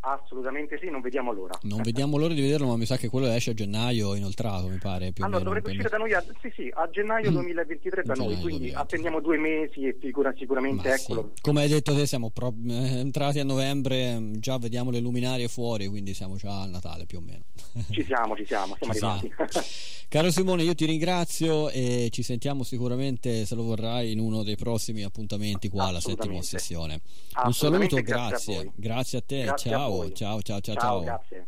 [0.05, 1.57] Assolutamente sì, non vediamo l'ora.
[1.63, 4.77] Non vediamo l'ora di vederlo, ma mi sa che quello esce a gennaio inoltrato, mi
[4.77, 5.43] pare Allora, meno.
[5.43, 7.33] dovrebbe uscire da noi a, sì, sì, a gennaio Mm.
[7.33, 8.81] 2023 da noi, Gennaio quindi 2023.
[8.81, 11.41] attendiamo due mesi e sicura- sicuramente Ma ecco, sì.
[11.41, 15.47] Come hai detto te, siamo pro- eh, entrati a novembre, mm, già vediamo le luminarie
[15.47, 17.43] fuori, quindi siamo già a Natale più o meno.
[17.91, 19.31] ci siamo, ci siamo, siamo Ci arrivati.
[20.13, 24.55] Caro Simone, io ti ringrazio e ci sentiamo sicuramente, se lo vorrai, in uno dei
[24.55, 27.01] prossimi appuntamenti qua alla settima sessione.
[27.45, 28.03] Un saluto, grazie.
[28.03, 28.71] grazie a.
[28.75, 30.13] Grazie a te, Grazie a ciao, voi.
[30.15, 31.47] ciao, ciao, ciao, Ciao, grazie.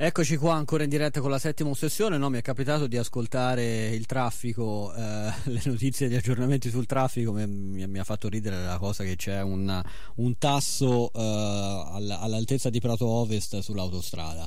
[0.00, 2.18] Eccoci qua ancora in diretta con la settima ossessione.
[2.18, 6.86] No, mi è capitato di ascoltare il traffico, eh, le notizie e gli aggiornamenti sul
[6.86, 7.32] traffico.
[7.32, 9.82] Mi, mi- mi ha fatto ridere la cosa che c'è un,
[10.16, 14.46] un tasso eh, all- all'altezza di Prato Ovest sull'autostrada.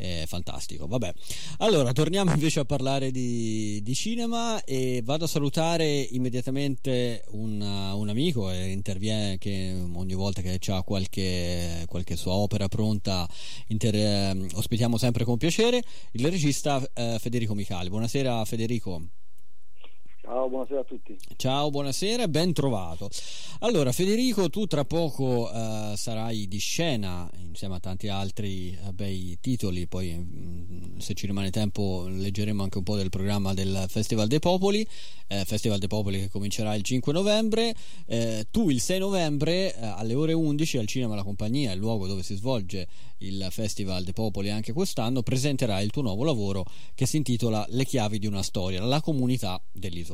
[0.00, 0.86] È fantastico.
[0.86, 1.12] Vabbè,
[1.58, 8.08] allora torniamo invece a parlare di, di cinema e vado a salutare immediatamente un, un
[8.08, 13.28] amico e interviene che ogni volta che ha qualche, qualche sua opera pronta
[13.66, 15.82] inter- ehm, ospitiamo sempre con piacere
[16.12, 17.90] il regista eh, Federico Micali.
[17.90, 19.19] Buonasera Federico.
[20.30, 21.16] Ciao, buonasera a tutti.
[21.34, 23.10] Ciao, buonasera, ben trovato.
[23.62, 29.36] Allora, Federico, tu tra poco eh, sarai di scena insieme a tanti altri eh, bei
[29.40, 34.28] titoli, poi mm, se ci rimane tempo leggeremo anche un po' del programma del Festival
[34.28, 34.86] dei Popoli,
[35.26, 37.74] eh, Festival dei Popoli che comincerà il 5 novembre.
[38.06, 42.06] Eh, tu il 6 novembre eh, alle ore 11 al Cinema La Compagnia, il luogo
[42.06, 42.86] dove si svolge
[43.18, 46.64] il Festival dei Popoli anche quest'anno, presenterai il tuo nuovo lavoro
[46.94, 49.60] che si intitola Le chiavi di una storia, la comunità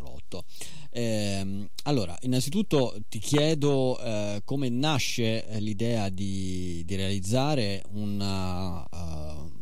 [0.07, 0.45] dell'isolotto.
[0.91, 9.53] Ehm, allora, innanzitutto ti chiedo eh, come nasce eh, l'idea di, di realizzare una, uh,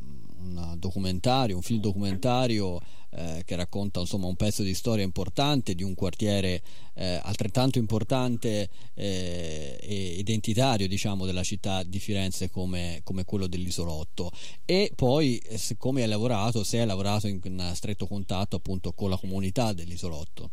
[0.45, 2.81] un documentario, un film documentario
[3.11, 6.61] eh, che racconta insomma, un pezzo di storia importante di un quartiere
[6.95, 14.31] eh, altrettanto importante eh, e identitario diciamo, della città di Firenze come, come quello dell'isolotto.
[14.65, 19.11] E poi eh, come hai lavorato, se hai lavorato in, in stretto contatto appunto con
[19.11, 20.51] la comunità dell'isolotto.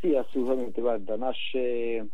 [0.00, 2.08] Sì, assolutamente, guarda, nasce,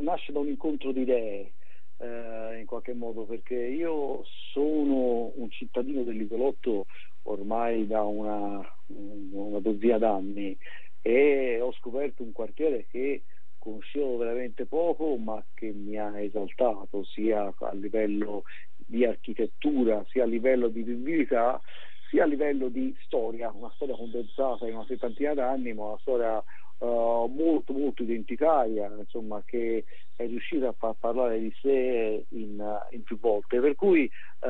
[0.00, 1.52] nasce da un incontro di idee
[1.98, 6.86] eh, in qualche modo, perché io sono un cittadino dell'isolotto
[7.22, 10.56] ormai da una, una dozzina d'anni
[11.02, 13.24] e ho scoperto un quartiere che
[13.58, 18.44] conoscevo veramente poco ma che mi ha esaltato sia a livello
[18.76, 21.60] di architettura sia a livello di vivibilità
[22.08, 26.42] sia a livello di storia, una storia condensata in una settantina d'anni ma una storia
[26.78, 29.84] uh, molto molto identitaria, insomma, che
[30.16, 34.10] è riuscita a far parlare di sé in, in più volte, per cui
[34.40, 34.46] uh,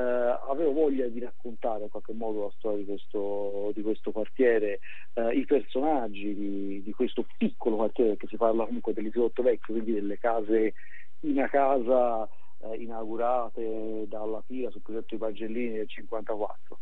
[0.51, 4.81] avevo voglia di raccontare in qualche modo la storia di questo, di questo quartiere,
[5.15, 9.93] uh, i personaggi di, di, questo piccolo quartiere, che si parla comunque dell'isolotto vecchio, quindi
[9.93, 10.75] delle case
[11.21, 12.29] in a casa
[12.77, 16.79] inaugurate dalla FIA sul progetto di Pagellini del 1954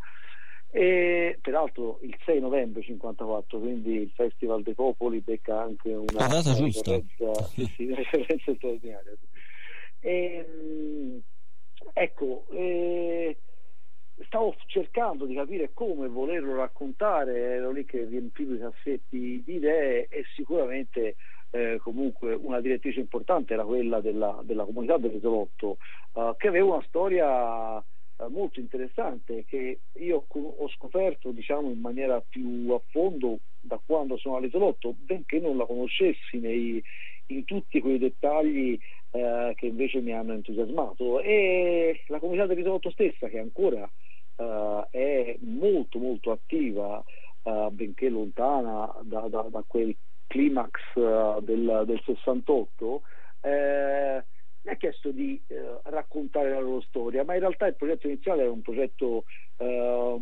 [0.70, 6.26] e peraltro il 6 novembre 54 quindi il Festival dei Popoli becca anche una, La
[6.26, 7.00] data una giusta.
[7.74, 9.12] sì, una referenza straordinaria.
[10.00, 11.20] E, ehm,
[11.92, 13.37] ecco eh,
[14.26, 20.09] stavo cercando di capire come volerlo raccontare ero lì che riempivo i cassetti di idee
[20.09, 21.16] e sicuramente
[21.50, 25.79] eh, comunque una direttrice importante era quella della, della comunità dell'isolotto
[26.14, 27.83] eh, che aveva una storia
[28.29, 34.37] molto interessante che io ho scoperto diciamo, in maniera più a fondo da quando sono
[34.37, 36.83] all'isolotto, benché non la conoscessi nei,
[37.26, 38.79] in tutti quei dettagli
[39.11, 41.20] eh, che invece mi hanno entusiasmato.
[41.20, 43.88] E la comunità dell'isolotto stessa che ancora
[44.37, 47.02] eh, è molto molto attiva
[47.42, 49.94] eh, benché lontana da, da, da quel
[50.26, 53.02] climax eh, del, del 68
[54.66, 58.42] mi ha chiesto di eh, raccontare la loro storia, ma in realtà il progetto iniziale
[58.42, 59.24] era un progetto
[59.59, 60.20] eh,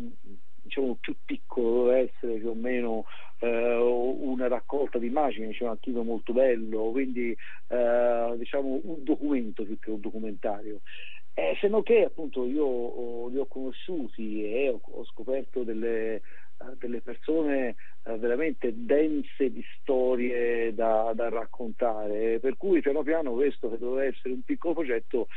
[0.61, 3.05] diciamo più piccolo, doveva essere più o meno
[3.39, 7.35] eh, una raccolta di immagini, c'è un archivio molto bello, quindi
[7.67, 10.81] eh, diciamo un documento più che un documentario.
[11.33, 16.21] Eh, se non che appunto io oh, li ho conosciuti e ho, ho scoperto delle,
[16.77, 23.69] delle persone eh, veramente dense di storie da, da, raccontare, per cui piano piano questo
[23.69, 25.27] che doveva essere un piccolo progetto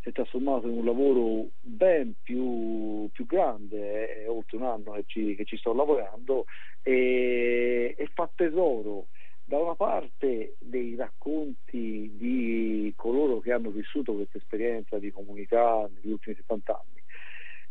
[0.00, 5.04] si è trasformato in un lavoro ben più, più grande, è oltre un anno che
[5.06, 6.44] ci, che ci sto lavorando
[6.82, 9.08] e, e fa tesoro
[9.44, 16.12] da una parte dei racconti di coloro che hanno vissuto questa esperienza di comunità negli
[16.12, 17.02] ultimi 70 anni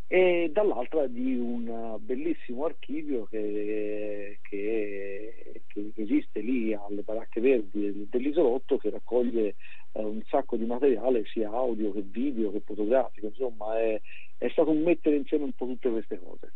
[0.08, 8.78] e dall'altra di un bellissimo archivio che, che, che esiste lì alle baracche verdi dell'isolotto
[8.78, 9.56] che raccoglie
[9.92, 14.02] eh, un sacco di materiale sia audio che video che fotografico, insomma è,
[14.38, 16.54] è stato un mettere insieme un po' tutte queste cose.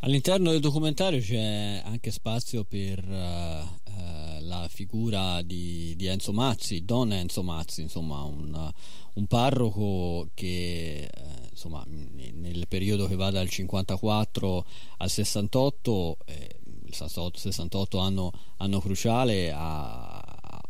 [0.00, 6.84] All'interno del documentario c'è anche spazio per uh, uh, la figura di, di, Enzo Mazzi,
[6.84, 8.70] Don Enzo Mazzi, insomma un,
[9.14, 14.66] un parroco che uh, insomma, nel periodo che va dal 54
[14.98, 20.18] al 68, eh, il 68, anno, anno cruciale, ha,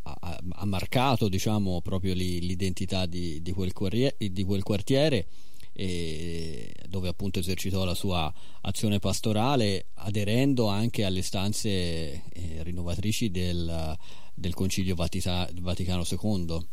[0.02, 5.26] ha, ha marcato diciamo, proprio l'identità di, di, quel quartiere, di quel quartiere
[6.86, 12.22] dove appunto esercitò la sua azione pastorale aderendo anche alle stanze eh,
[12.62, 13.98] rinnovatrici del,
[14.34, 16.66] del Concilio Vatica, Vaticano II.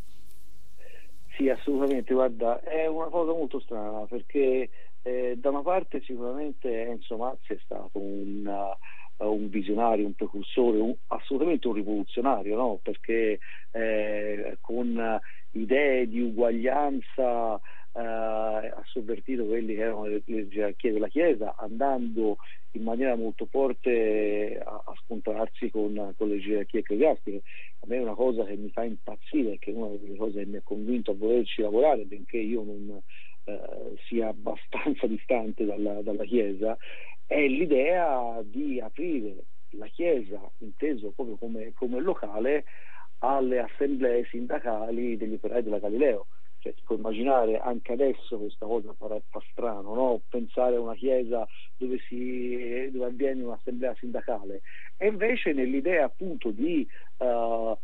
[1.42, 4.70] Sì, assolutamente, guarda, è una cosa molto strana perché
[5.02, 8.46] eh, da una parte sicuramente Enzo Mazzi è stato un,
[9.18, 12.80] uh, un visionario, un precursore, un, assolutamente un rivoluzionario, no?
[12.84, 13.40] perché
[13.72, 15.20] eh, con
[15.54, 17.60] idee di uguaglianza
[17.94, 22.38] ha sovvertito quelli che erano le, le, gerarchie della Chiesa, andando
[22.72, 27.42] in maniera molto forte a, a scontrarsi con, con, le gerarchie ecclesiastiche.
[27.82, 30.46] A me è una cosa che mi fa impazzire, che è una delle cose che
[30.46, 33.02] mi ha convinto a volerci lavorare, benché io non
[33.44, 36.78] eh, sia abbastanza distante dalla, dalla Chiesa,
[37.26, 42.66] è l'idea di aprire la Chiesa, inteso proprio come, come locale,
[43.20, 46.28] alle assemblee sindacali degli operai della Galileo
[46.62, 50.21] cioè, si può immaginare anche adesso questa cosa fa, strano, no?
[50.30, 54.62] pensare a una chiesa dove, si, dove, avviene un'assemblea sindacale
[54.97, 57.76] e invece nell'idea appunto di uh,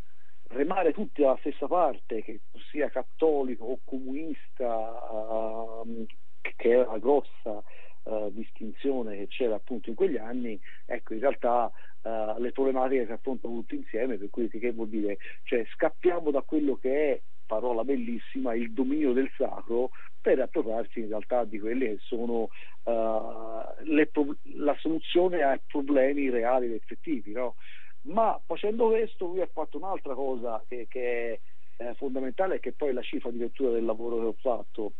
[0.50, 4.64] remare tutti dalla stessa parte, che sia cattolico o comunista,
[5.10, 6.06] uh,
[6.40, 7.60] che è la grossa
[8.04, 11.70] uh, distinzione che c'era appunto in quegli anni, ecco in realtà
[12.02, 15.18] uh, le problematiche si affrontano tutte insieme, per cui che vuol dire?
[15.42, 21.08] Cioè scappiamo da quello che è, parola bellissima, il dominio del sacro per appropriarsi in
[21.08, 22.50] realtà di quelle che sono
[22.84, 27.32] pro- la soluzione ai problemi reali ed effettivi.
[27.32, 27.56] No?
[28.02, 31.40] Ma facendo questo lui ha fatto un'altra cosa che, che
[31.76, 34.92] è eh, fondamentale che poi è la cifra di lettura del lavoro che ho fatto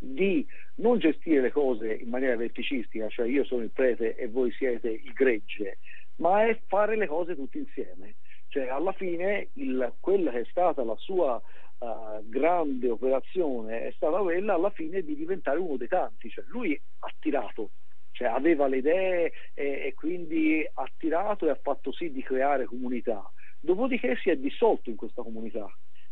[0.00, 0.46] di
[0.76, 4.88] non gestire le cose in maniera verticistica, cioè io sono il prete e voi siete
[4.88, 5.78] il gregge,
[6.16, 8.16] ma è fare le cose tutti insieme.
[8.48, 11.40] Cioè alla fine il, quella che è stata la sua
[11.78, 16.80] uh, grande operazione è stata quella alla fine di diventare uno dei tanti, cioè lui
[17.00, 17.70] ha tirato,
[18.12, 22.64] cioè aveva le idee e, e quindi ha tirato e ha fatto sì di creare
[22.64, 25.68] comunità, dopodiché si è dissolto in questa comunità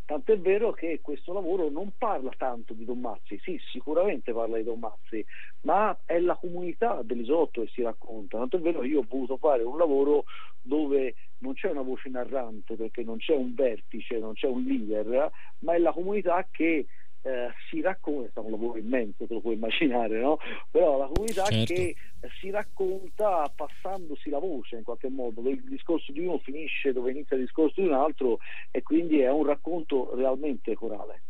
[0.07, 4.63] Tant'è vero che questo lavoro non parla tanto di Don Mazzi, sì, sicuramente parla di
[4.63, 5.27] Don Mazzi,
[5.63, 8.39] ma è la comunità dell'isolotto che si racconta.
[8.39, 10.25] Tant'è vero che io ho voluto fare un lavoro
[10.61, 15.29] dove non c'è una voce narrante, perché non c'è un vertice, non c'è un leader,
[15.59, 16.87] ma è la comunità che
[17.27, 20.39] eh, si racconta, è un lavoro immenso, te lo puoi immaginare, no?
[20.71, 21.73] però la comunità certo.
[21.75, 21.97] che
[22.41, 27.11] si racconta passandosi la voce in qualche modo, dove il discorso di uno finisce dove
[27.11, 28.39] inizia il discorso di un altro
[28.71, 31.23] e quindi è un racconto realmente corale.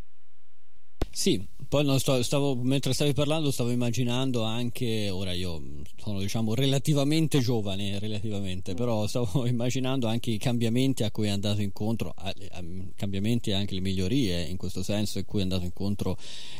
[1.16, 5.62] Sì, poi sto, stavo, mentre stavi parlando stavo immaginando anche, ora io
[5.96, 11.62] sono diciamo relativamente giovane, relativamente, però stavo immaginando anche i cambiamenti a cui è andato
[11.62, 12.14] incontro,
[12.96, 16.18] cambiamenti e anche le migliorie in questo senso, a cui è andato incontro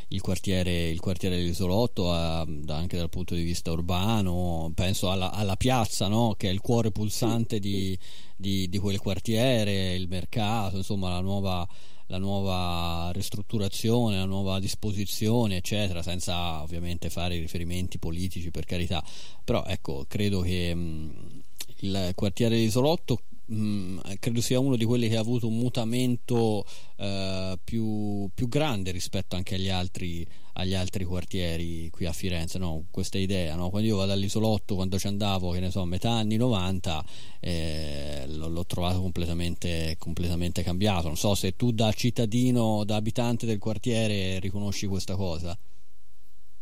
[0.09, 5.57] il quartiere, il quartiere dell'Isolotto, a, anche dal punto di vista urbano, penso alla, alla
[5.57, 6.35] piazza, no?
[6.35, 7.97] che è il cuore pulsante di,
[8.35, 11.69] di, di quel quartiere, il mercato, insomma la nuova
[12.07, 19.03] la nuova ristrutturazione, la nuova disposizione, eccetera, senza ovviamente fare riferimenti politici per carità,
[19.45, 21.43] però ecco, credo che mh,
[21.81, 26.65] il quartiere di Isolotto mh, credo sia uno di quelli che ha avuto un mutamento
[26.97, 32.59] eh, più, più, grande rispetto anche agli altri, agli altri quartieri qui a Firenze.
[32.59, 32.87] No?
[32.91, 33.71] Questa idea, no?
[33.71, 37.05] quando io vado all'isolotto, quando ci andavo, che ne so, a metà anni 90,
[37.41, 41.07] eh, l'ho, l'ho, trovato completamente, completamente cambiato.
[41.07, 45.57] Non so se tu da cittadino, da abitante del quartiere riconosci questa cosa.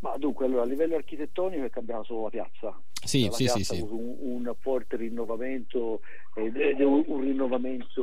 [0.05, 2.79] Ma dunque, allora, a livello architettonico è cambiata solo la piazza.
[3.03, 6.01] Sì, cioè, la sì, piazza sì, ha avuto un, un, forte rinnovamento
[6.35, 8.03] ed è un, rinnovamento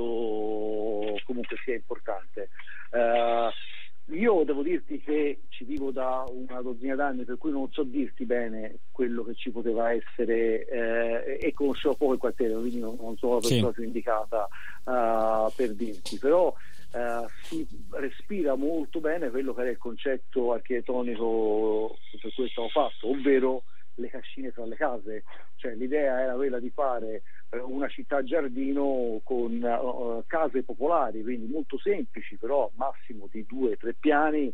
[1.26, 2.50] comunque sia importante.
[2.92, 3.50] Uh,
[4.14, 8.26] io devo dirti che ci vivo da una dozzina d'anni, per cui non so dirti
[8.26, 13.16] bene quello che ci poteva essere eh, e conoscevo poco il quartiere, quindi non, non
[13.18, 13.74] sono la persona sì.
[13.74, 14.48] più indicata
[14.84, 16.54] uh, per dirti, però
[16.94, 22.68] Uh, si respira molto bene quello che era il concetto architettonico per cui è stato
[22.68, 23.64] fatto, ovvero
[23.96, 25.24] le cascine tra le case,
[25.56, 31.52] cioè l'idea era quella di fare uh, una città giardino con uh, case popolari, quindi
[31.52, 34.54] molto semplici, però massimo di due o tre piani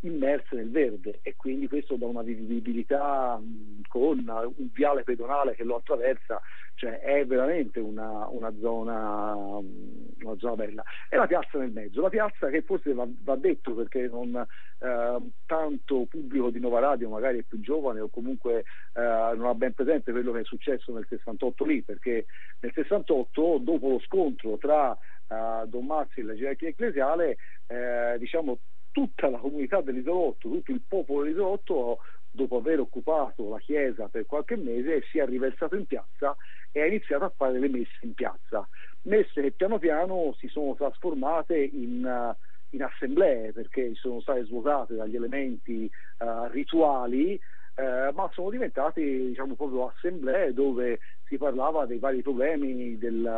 [0.00, 5.64] immerse nel verde e quindi questo dà una vivibilità mh, con un viale pedonale che
[5.64, 6.40] lo attraversa,
[6.74, 10.82] cioè è veramente una, una, zona, una zona bella.
[11.08, 14.34] E la piazza nel mezzo, la piazza che forse va, va detto perché non
[14.78, 19.54] eh, tanto pubblico di Nova Radio magari è più giovane o comunque eh, non ha
[19.54, 22.26] ben presente quello che è successo nel 68 lì, perché
[22.60, 27.36] nel 68 dopo lo scontro tra uh, Don Mazzi e la gerarchia ecclesiale,
[27.66, 28.58] eh, diciamo
[28.96, 31.98] tutta la comunità dell'isolotto, tutto il popolo dell'isolotto,
[32.30, 36.34] dopo aver occupato la chiesa per qualche mese, si è riversato in piazza
[36.72, 38.66] e ha iniziato a fare le messe in piazza.
[39.02, 42.34] Messe che piano piano si sono trasformate in, uh,
[42.70, 45.90] in assemblee perché sono state svuotate dagli elementi
[46.20, 47.38] uh, rituali
[47.78, 53.30] eh, ma sono diventate diciamo, proprio assemblee dove si parlava dei vari problemi del,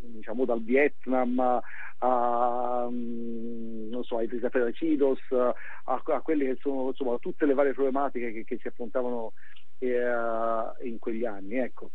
[0.00, 1.60] diciamo, dal Vietnam
[1.98, 5.54] a, mm, non so, ai fratricidos, a,
[6.02, 9.32] a quelle che sono insomma, tutte le varie problematiche che, che si affrontavano
[9.78, 10.00] eh,
[10.82, 11.58] in quegli anni.
[11.58, 11.90] Ecco.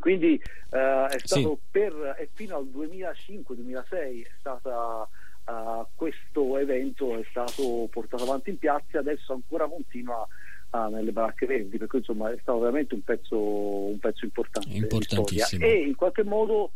[0.00, 1.68] Quindi eh, è stato sì.
[1.70, 5.08] per, e fino al 2005-2006 è stata
[5.48, 10.28] Uh, questo evento è stato portato avanti in piazza e adesso ancora continua
[10.70, 14.68] ah, nelle baracche verdi, per cui insomma è stato veramente un pezzo, un pezzo importante.
[14.70, 15.64] Importantissimo.
[15.64, 16.72] E in qualche modo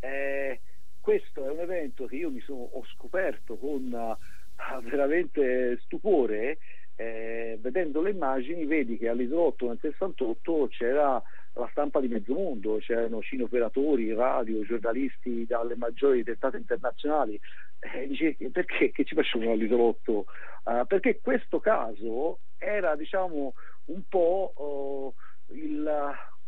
[0.00, 0.60] eh,
[1.00, 6.58] questo è un evento che io mi sono, ho scoperto con uh, veramente stupore.
[7.00, 11.22] Eh, vedendo le immagini vedi che all'isolotto nel 68 c'era
[11.52, 17.38] la stampa di mezzo mondo, c'erano cineoperatori, radio, giornalisti dalle maggiori testate internazionali.
[17.78, 20.26] Eh, dice, perché che ci facevano all'isolotto?
[20.64, 25.14] Uh, perché questo caso era diciamo un po' oh,
[25.54, 25.88] il,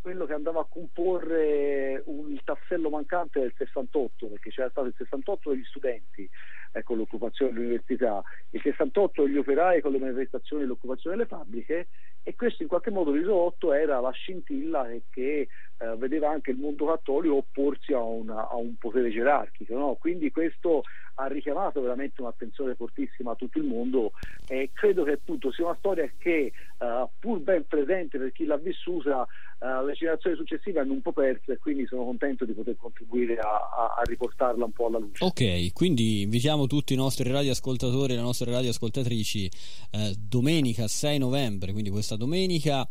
[0.01, 4.95] quello che andava a comporre un, il tassello mancante del 68, perché c'era stato il
[4.97, 6.29] 68 degli studenti
[6.73, 11.89] eh, con l'occupazione dell'università, il 68 degli operai con le manifestazioni e l'occupazione delle fabbriche
[12.23, 15.49] e questo in qualche modo ridotto era la scintilla che,
[15.79, 19.75] eh, vedeva anche il mondo cattolico opporsi a, una, a un potere gerarchico.
[19.75, 19.97] No?
[19.99, 20.83] Quindi questo
[21.15, 24.13] ha richiamato veramente un'attenzione fortissima a tutto il mondo
[24.47, 28.57] e credo che appunto sia una storia che uh, pur ben presente per chi l'ha
[28.57, 29.27] vissuta
[29.61, 33.39] uh, le generazioni successive hanno un po' perso e quindi sono contento di poter contribuire
[33.39, 35.25] a, a, a, riportarla un po' alla luce.
[35.25, 39.51] Ok, quindi invitiamo tutti i nostri radioascoltatori e le nostre radioascoltatrici
[39.93, 42.87] eh, domenica 6 novembre, quindi questa domenica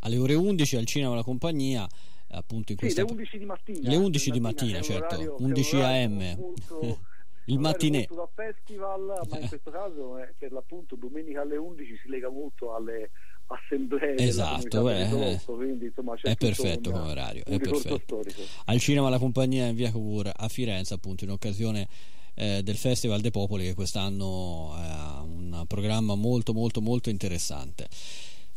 [0.00, 1.86] alle ore 11 al Cinema La Compagnia
[2.28, 3.02] appunto in questa...
[3.02, 3.88] Sì, le 11 di mattina.
[3.88, 6.36] Le 11 di mattina, certo, orario, 11 am.
[6.36, 6.98] Molto,
[7.46, 8.06] il mattinè.
[8.34, 13.10] festival, ma in questo caso eh, per l'appunto domenica alle 11 si lega molto alle
[13.46, 18.22] assemblee esatto beh, Tolotto, quindi, insomma, è perfetto come orario è perfetto.
[18.66, 21.88] al cinema la compagnia in via Cavour a Firenze appunto in occasione
[22.34, 27.86] eh, del Festival dei Popoli che quest'anno ha un programma molto molto molto interessante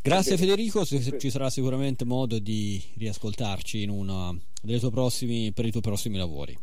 [0.08, 5.70] Grazie Federico, ci sarà sicuramente modo di riascoltarci in uno dei tuoi prossimi, per i
[5.70, 6.58] tuoi prossimi lavori.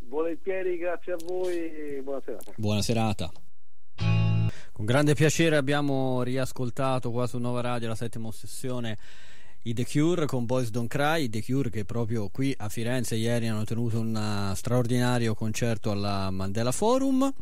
[0.00, 2.52] Volentieri, grazie a voi, buona serata.
[2.56, 3.32] Buona serata.
[4.76, 8.98] Con grande piacere abbiamo riascoltato qua su Nova Radio la settima sessione
[9.62, 13.14] i The Cure con Boys Don't Cry, i The Cure che proprio qui a Firenze
[13.14, 17.32] ieri hanno tenuto un straordinario concerto alla Mandela Forum.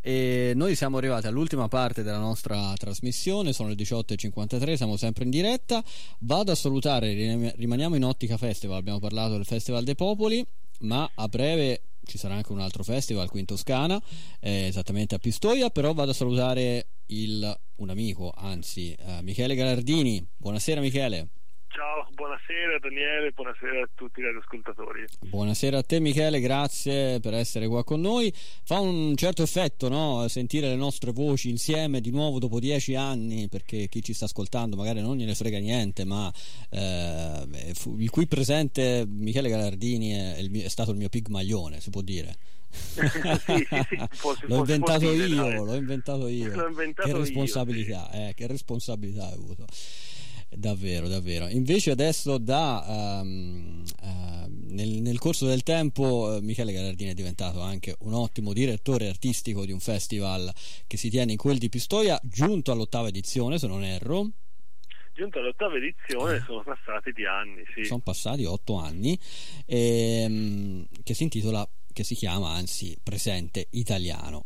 [0.00, 5.30] E noi siamo arrivati all'ultima parte della nostra trasmissione, sono le 18.53, siamo sempre in
[5.30, 5.82] diretta,
[6.20, 10.46] vado a salutare, rimaniamo in Ottica Festival, abbiamo parlato del Festival dei Popoli,
[10.82, 14.00] ma a breve ci sarà anche un altro festival qui in Toscana,
[14.40, 20.24] eh, esattamente a Pistoia, però vado a salutare il, un amico, anzi eh, Michele Galardini,
[20.36, 21.28] buonasera Michele.
[21.76, 25.04] Ciao, buonasera Daniele, buonasera a tutti gli ascoltatori.
[25.28, 28.32] Buonasera a te Michele, grazie per essere qua con noi.
[28.32, 30.26] Fa un certo effetto no?
[30.28, 34.74] sentire le nostre voci insieme di nuovo dopo dieci anni, perché chi ci sta ascoltando
[34.74, 36.32] magari non gliene frega niente, ma
[36.70, 37.46] eh,
[37.98, 42.38] il cui presente Michele Galardini è, mio, è stato il mio pigmaglione, si può dire.
[42.72, 43.98] sì, sì, sì,
[44.48, 48.28] l'ho, inventato io, l'ho inventato io, l'ho inventato che responsabilità, io, sì.
[48.28, 49.66] eh, che responsabilità hai avuto.
[50.48, 51.48] Davvero, davvero.
[51.48, 57.60] Invece adesso da, um, uh, nel, nel, corso del tempo uh, Michele Gallardini è diventato
[57.60, 60.50] anche un ottimo direttore artistico di un festival
[60.86, 64.30] che si tiene in quel di Pistoia, giunto all'ottava edizione se non erro.
[65.12, 67.84] Giunto all'ottava edizione sono passati di anni, sì.
[67.84, 69.18] Sono passati otto anni,
[69.64, 74.44] ehm, che si intitola che si chiama anzi Presente Italiano.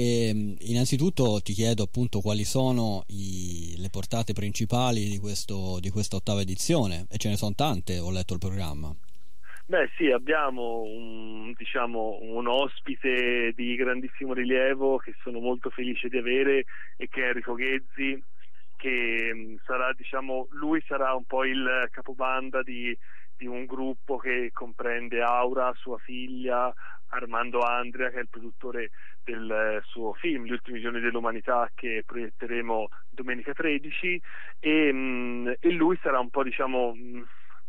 [0.00, 5.90] E, ehm, innanzitutto ti chiedo appunto quali sono i, le portate principali di, questo, di
[5.90, 8.94] questa ottava edizione e ce ne sono tante, ho letto il programma.
[9.66, 16.16] Beh sì, abbiamo un, diciamo, un, ospite di grandissimo rilievo che sono molto felice di
[16.16, 16.64] avere
[16.96, 18.20] e che è Enrico Ghezzi,
[18.80, 22.96] che mm, sarà, diciamo, lui sarà un po' il capobanda di
[23.40, 26.70] di un gruppo che comprende Aura, sua figlia,
[27.08, 28.90] Armando Andrea che è il produttore
[29.24, 34.22] del eh, suo film Gli ultimi giorni dell'umanità che proietteremo domenica 13
[34.58, 37.22] e, mm, e lui sarà un po' diciamo mm,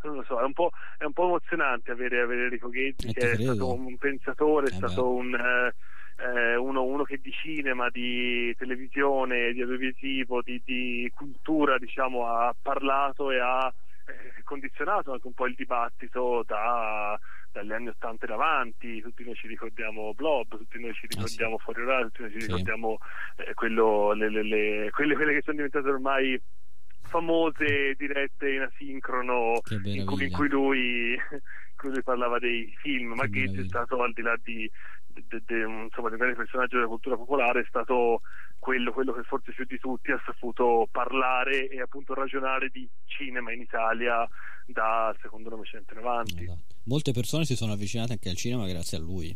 [0.03, 3.13] non lo so, è un po', è un po emozionante avere, avere Enrico Ghezzi eh,
[3.13, 5.73] che è stato un pensatore, è eh stato un, eh,
[6.57, 13.31] uno, uno, che di cinema, di televisione, di audiovisivo, di, di cultura diciamo, ha parlato
[13.31, 13.73] e ha
[14.07, 17.17] eh, condizionato anche un po' il dibattito da,
[17.51, 21.57] dagli anni 80 in avanti, tutti noi ci ricordiamo Blob, tutti noi ci ricordiamo ah,
[21.57, 21.63] sì.
[21.63, 22.47] Fuori Orario, tutti noi ci sì.
[22.47, 22.97] ricordiamo
[23.37, 26.41] eh, quello, le, le, le, quelle, quelle che sono diventate ormai
[27.11, 31.17] famose dirette in asincrono in cui, in cui, lui,
[31.83, 34.71] lui parlava dei film, ma Gates è stato al di là di,
[35.07, 38.21] de, de, insomma, di un grande personaggio della cultura popolare, è stato
[38.57, 43.51] quello, quello, che forse più di tutti ha saputo parlare e appunto ragionare di cinema
[43.51, 44.25] in Italia
[44.65, 46.43] dal secondo Novecento in avanti.
[46.43, 46.75] Esatto.
[46.85, 49.35] Molte persone si sono avvicinate anche al cinema grazie a lui,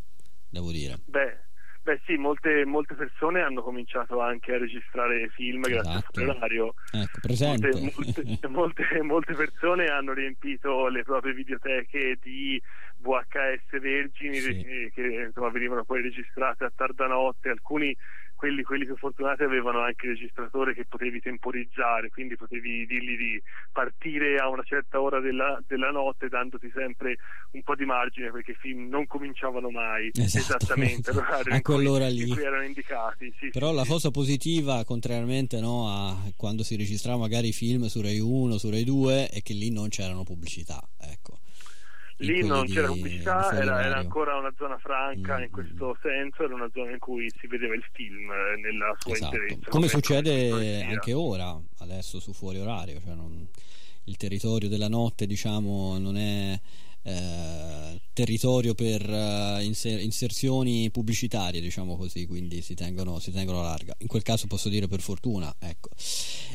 [0.49, 0.97] devo dire.
[1.05, 1.43] Beh,
[1.86, 6.19] Beh sì, molte, molte, persone hanno cominciato anche a registrare film grazie esatto.
[6.19, 6.73] al Fuorario.
[6.91, 7.69] Ecco, presente.
[7.69, 12.59] Molte, molte, molte, persone hanno riempito le proprie videoteche di
[13.06, 14.91] VHS vergini sì.
[14.93, 17.49] che, insomma, venivano poi registrate a tarda notte.
[17.49, 17.95] Alcuni
[18.36, 23.41] quelli, quelli, più fortunati avevano anche il registratore che potevi temporizzare, quindi potevi dirgli di
[23.72, 27.16] partire a una certa ora della, della notte dandoti sempre
[27.51, 32.08] un po' di margine perché i film non cominciavano mai esatto, esattamente all'orario a quell'ora
[32.10, 32.28] lì.
[32.28, 33.34] in cui erano indicati.
[33.39, 33.89] Sì, Però sì, la sì.
[33.89, 38.70] cosa positiva, contrariamente no, a quando si registrava magari i film su Rai 1, su
[38.70, 40.86] Rai 2, è che lì non c'erano pubblicità.
[40.99, 41.39] Ecco
[42.18, 46.01] lì non c'era pubblicità, era, era, ancora una zona franca mm, in questo mm.
[46.01, 49.36] senso, era una zona in cui si vedeva il film eh, nella sua esatto.
[49.36, 49.70] interezza.
[49.70, 53.47] Come succede anche ora, adesso su fuori orario, cioè non,
[54.05, 56.59] il territorio della notte diciamo non è
[57.06, 63.93] eh, territorio per uh, inser- inserzioni pubblicitarie, diciamo così, quindi si tengono, si tengono larga.
[63.99, 65.89] In quel caso posso dire per fortuna, ecco.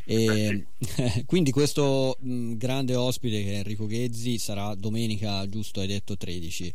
[0.05, 0.67] E,
[1.27, 6.73] quindi questo mh, grande ospite che è Enrico Ghezzi sarà domenica, giusto, hai detto 13.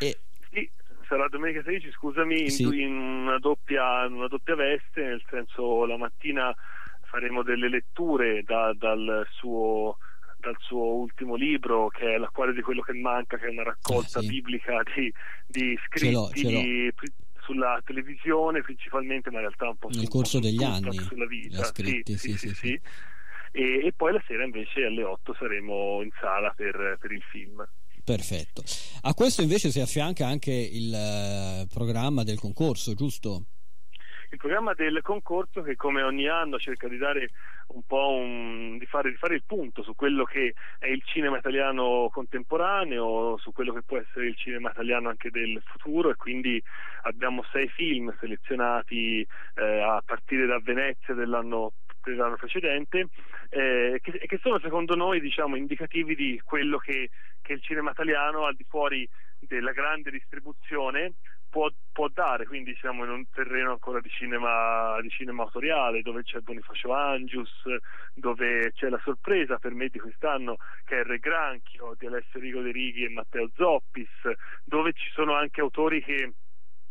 [0.00, 0.18] E,
[0.52, 0.68] sì,
[1.08, 2.62] sarà domenica 13, scusami, in, sì.
[2.64, 6.54] in una, doppia, una doppia veste, nel senso la mattina
[7.02, 9.96] faremo delle letture da, dal suo
[10.46, 14.20] dal suo ultimo libro che è L'acquario di quello che manca, che è una raccolta
[14.20, 14.28] ah, sì.
[14.28, 15.12] biblica di,
[15.46, 16.60] di scritti ce l'ho, ce l'ho.
[16.60, 16.92] Di,
[17.42, 21.64] sulla televisione principalmente, ma in realtà un po' nel corso degli anni sulla vita.
[21.64, 22.80] Scritti, sì, sì, sì,
[23.52, 27.66] e, e, poi la sera invece alle 8 saremo in sala per, per il film.
[28.04, 28.62] Perfetto.
[29.02, 33.46] A questo invece si affianca anche il uh, programma del concorso, giusto?
[34.36, 37.30] Il programma del concorso che come ogni anno cerca di dare
[37.68, 41.38] un po' un, di, fare, di, fare, il punto su quello che è il cinema
[41.38, 46.62] italiano contemporaneo, su quello che può essere il cinema italiano anche del futuro e quindi
[47.02, 51.72] abbiamo sei film selezionati eh, a partire da Venezia dell'anno
[52.06, 53.08] dell'anno precedente,
[53.48, 57.10] eh, che, che, sono secondo noi diciamo, indicativi di quello che,
[57.42, 59.08] che il cinema italiano al di fuori
[59.40, 61.14] della grande distribuzione
[61.56, 66.22] può, può, dare, quindi siamo in un terreno ancora di cinema, di cinema autoriale dove
[66.22, 67.50] c'è Bonifacio Angius,
[68.12, 72.60] dove c'è la sorpresa per me di quest'anno che è Re Granchio di Alessio Rigo
[72.60, 74.10] De Righi e Matteo Zoppis,
[74.64, 76.34] dove ci sono anche autori che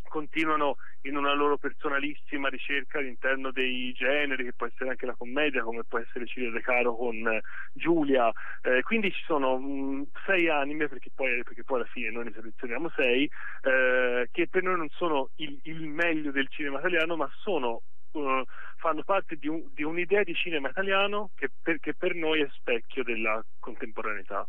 [0.07, 5.63] continuano in una loro personalissima ricerca all'interno dei generi, che può essere anche la commedia,
[5.63, 7.41] come può essere Cilia De Caro con eh,
[7.73, 8.31] Giulia.
[8.61, 12.25] Eh, quindi ci sono mh, mm, sei anime, perché poi, perché poi, alla fine noi
[12.25, 13.29] ne selezioniamo sei,
[13.61, 17.81] eh, che per noi non sono il, il, meglio del cinema italiano, ma sono,
[18.11, 18.43] uh,
[18.77, 22.47] fanno parte di, un, di, un'idea di cinema italiano che per, che per noi è
[22.51, 24.47] specchio della contemporaneità.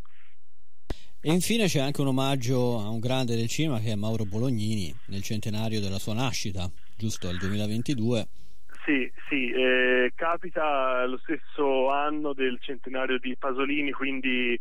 [1.21, 4.95] E infine c'è anche un omaggio a un grande del cinema che è Mauro Bolognini
[5.07, 8.27] nel centenario della sua nascita, giusto al 2022.
[8.85, 14.57] Sì, sì, eh, capita lo stesso anno del centenario di Pasolini, quindi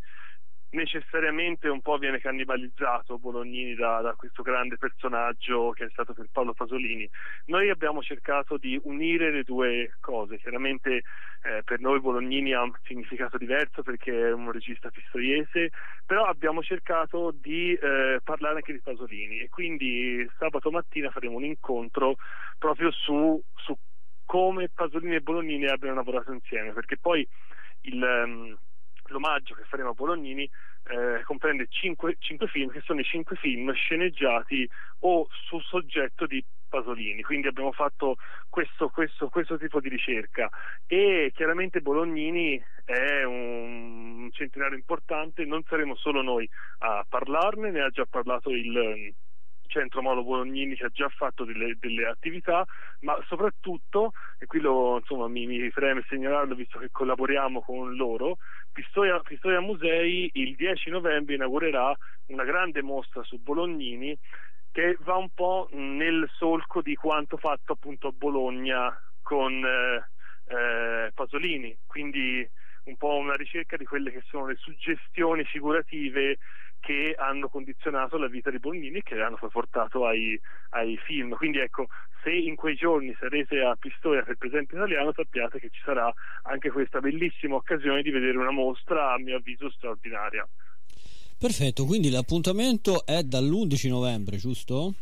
[0.75, 6.27] necessariamente un po' viene cannibalizzato Bolognini da, da, questo grande personaggio che è stato per
[6.31, 7.09] Paolo Pasolini.
[7.45, 11.03] Noi abbiamo cercato di unire le due cose, chiaramente
[11.43, 15.71] eh, per noi Bolognini ha un significato diverso perché è un regista pistoiese,
[16.05, 21.45] però abbiamo cercato di eh, parlare anche di Pasolini e quindi sabato mattina faremo un
[21.45, 22.17] incontro
[22.59, 23.75] proprio su, su
[24.25, 27.25] come Pasolini e Bolognini abbiano lavorato insieme, perché poi
[27.81, 28.01] il...
[28.01, 28.57] Um,
[29.07, 30.49] l'omaggio che faremo a Bolognini
[30.87, 36.43] eh, comprende cinque, cinque, film che sono i cinque film sceneggiati o su soggetto di
[36.67, 38.17] Pasolini, quindi abbiamo fatto
[38.49, 40.49] questo, questo, questo tipo di ricerca.
[40.85, 46.49] E chiaramente Bolognini è un centenario importante, non saremo solo noi
[46.79, 49.13] a parlarne, ne ha già parlato il
[49.75, 52.65] centro Molo Bolognini che ha già fatto delle, delle attività,
[53.01, 58.37] ma soprattutto, e qui lo, insomma, mi, mi preme segnalarlo visto che collaboriamo con loro,
[58.71, 61.93] Pistoia, Pistoia Musei il 10 novembre inaugurerà
[62.27, 64.17] una grande mostra su Bolognini
[64.71, 70.07] che va un po' nel solco di quanto fatto appunto a Bologna con eh,
[70.53, 72.47] eh, Pasolini, quindi
[72.85, 76.37] un po' una ricerca di quelle che sono le suggestioni figurative
[76.85, 81.35] che hanno condizionato la vita di Bolognini e che hanno poi portato ai, ai, film.
[81.35, 81.87] Quindi ecco,
[82.21, 86.13] se in quei giorni sarete a Pistoia per presente italiano, sappiate che ci sarà
[86.43, 90.47] anche questa bellissima occasione di vedere una mostra, a mio avviso, straordinaria.
[91.39, 94.93] Perfetto, quindi l'appuntamento è dall'11 novembre, giusto?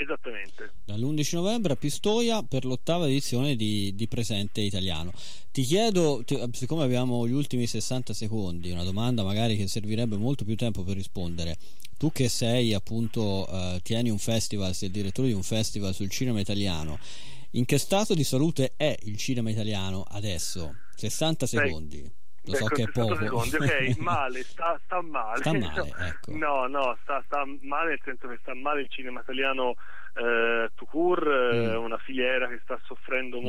[0.00, 0.72] Esattamente.
[0.86, 5.12] Dall'11 novembre a Pistoia per l'ottava edizione di, di Presente Italiano.
[5.52, 10.46] Ti chiedo, ti, siccome abbiamo gli ultimi 60 secondi, una domanda magari che servirebbe molto
[10.46, 11.58] più tempo per rispondere.
[11.98, 16.08] Tu che sei appunto, eh, tieni un festival, sei il direttore di un festival sul
[16.08, 16.98] cinema italiano,
[17.50, 20.76] in che stato di salute è il cinema italiano adesso?
[20.96, 22.10] 60 secondi.
[22.44, 23.16] Lo so che è poco.
[23.16, 25.38] Secondi, ok, male, sta, sta male.
[25.38, 26.36] Sta male, ecco.
[26.36, 29.76] No, no, sta, sta, male nel senso che sta male il cinema italiano
[30.14, 31.82] eh, court, eh, mm.
[31.82, 33.44] una filiera che sta soffrendo mm.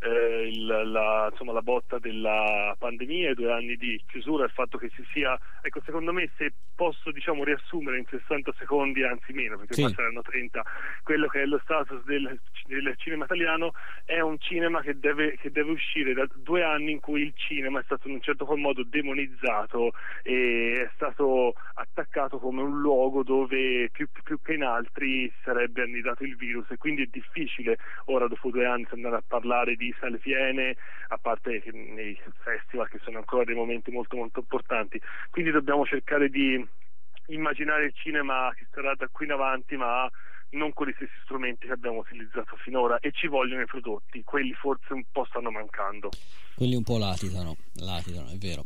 [0.00, 4.78] Eh, il, la, insomma, la, botta della pandemia, i due anni di chiusura, il fatto
[4.78, 9.56] che si sia, ecco secondo me se posso diciamo, riassumere in 60 secondi, anzi meno
[9.56, 9.82] perché sì.
[9.82, 10.62] poi saranno 30,
[11.02, 13.72] quello che è lo status del, del cinema italiano
[14.04, 17.80] è un cinema che deve, che deve, uscire da due anni in cui il cinema
[17.80, 19.92] è stato in un certo qual modo demonizzato
[20.22, 26.22] e è stato attaccato come un luogo dove più, più che in altri sarebbe annidato
[26.22, 30.18] il virus e quindi è difficile ora dopo due anni andare a parlare di sale
[30.18, 30.76] piene,
[31.08, 35.00] a parte nei festival che sono ancora dei momenti molto molto importanti.
[35.30, 36.66] Quindi dobbiamo cercare di
[37.26, 40.10] immaginare il cinema che sarà da qui in avanti, ma
[40.50, 44.52] non con gli stessi strumenti che abbiamo utilizzato finora e ci vogliono i prodotti, quelli
[44.54, 46.10] forse un po' stanno mancando.
[46.54, 48.64] Quelli un po' latitano, latitano, è vero.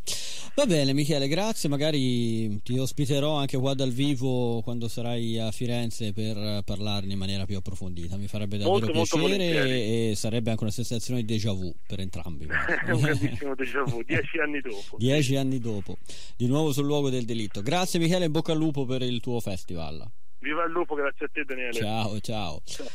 [0.54, 6.12] Va bene Michele, grazie, magari ti ospiterò anche qua dal vivo quando sarai a Firenze
[6.12, 10.62] per parlarne in maniera più approfondita, mi farebbe davvero molto, piacere molto e sarebbe anche
[10.62, 12.46] una sensazione di déjà vu per entrambi.
[12.92, 14.96] Un grandissimo déjà vu, dieci anni dopo.
[14.96, 15.98] Dieci anni dopo,
[16.36, 17.60] di nuovo sul luogo del delitto.
[17.60, 20.10] Grazie Michele, in bocca al lupo per il tuo festival.
[20.42, 21.72] Viva il lupo, grazie a te Daniele.
[21.72, 22.60] Ciao, ciao.
[22.64, 22.86] ciao.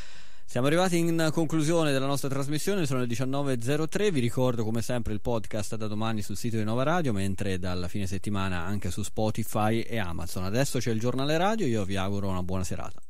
[0.44, 5.20] Siamo arrivati in conclusione della nostra trasmissione, sono le 19.03, vi ricordo come sempre il
[5.20, 9.80] podcast da domani sul sito di Nova Radio, mentre dalla fine settimana anche su Spotify
[9.80, 10.44] e Amazon.
[10.44, 13.00] Adesso c'è il giornale radio, io vi auguro una buona serata.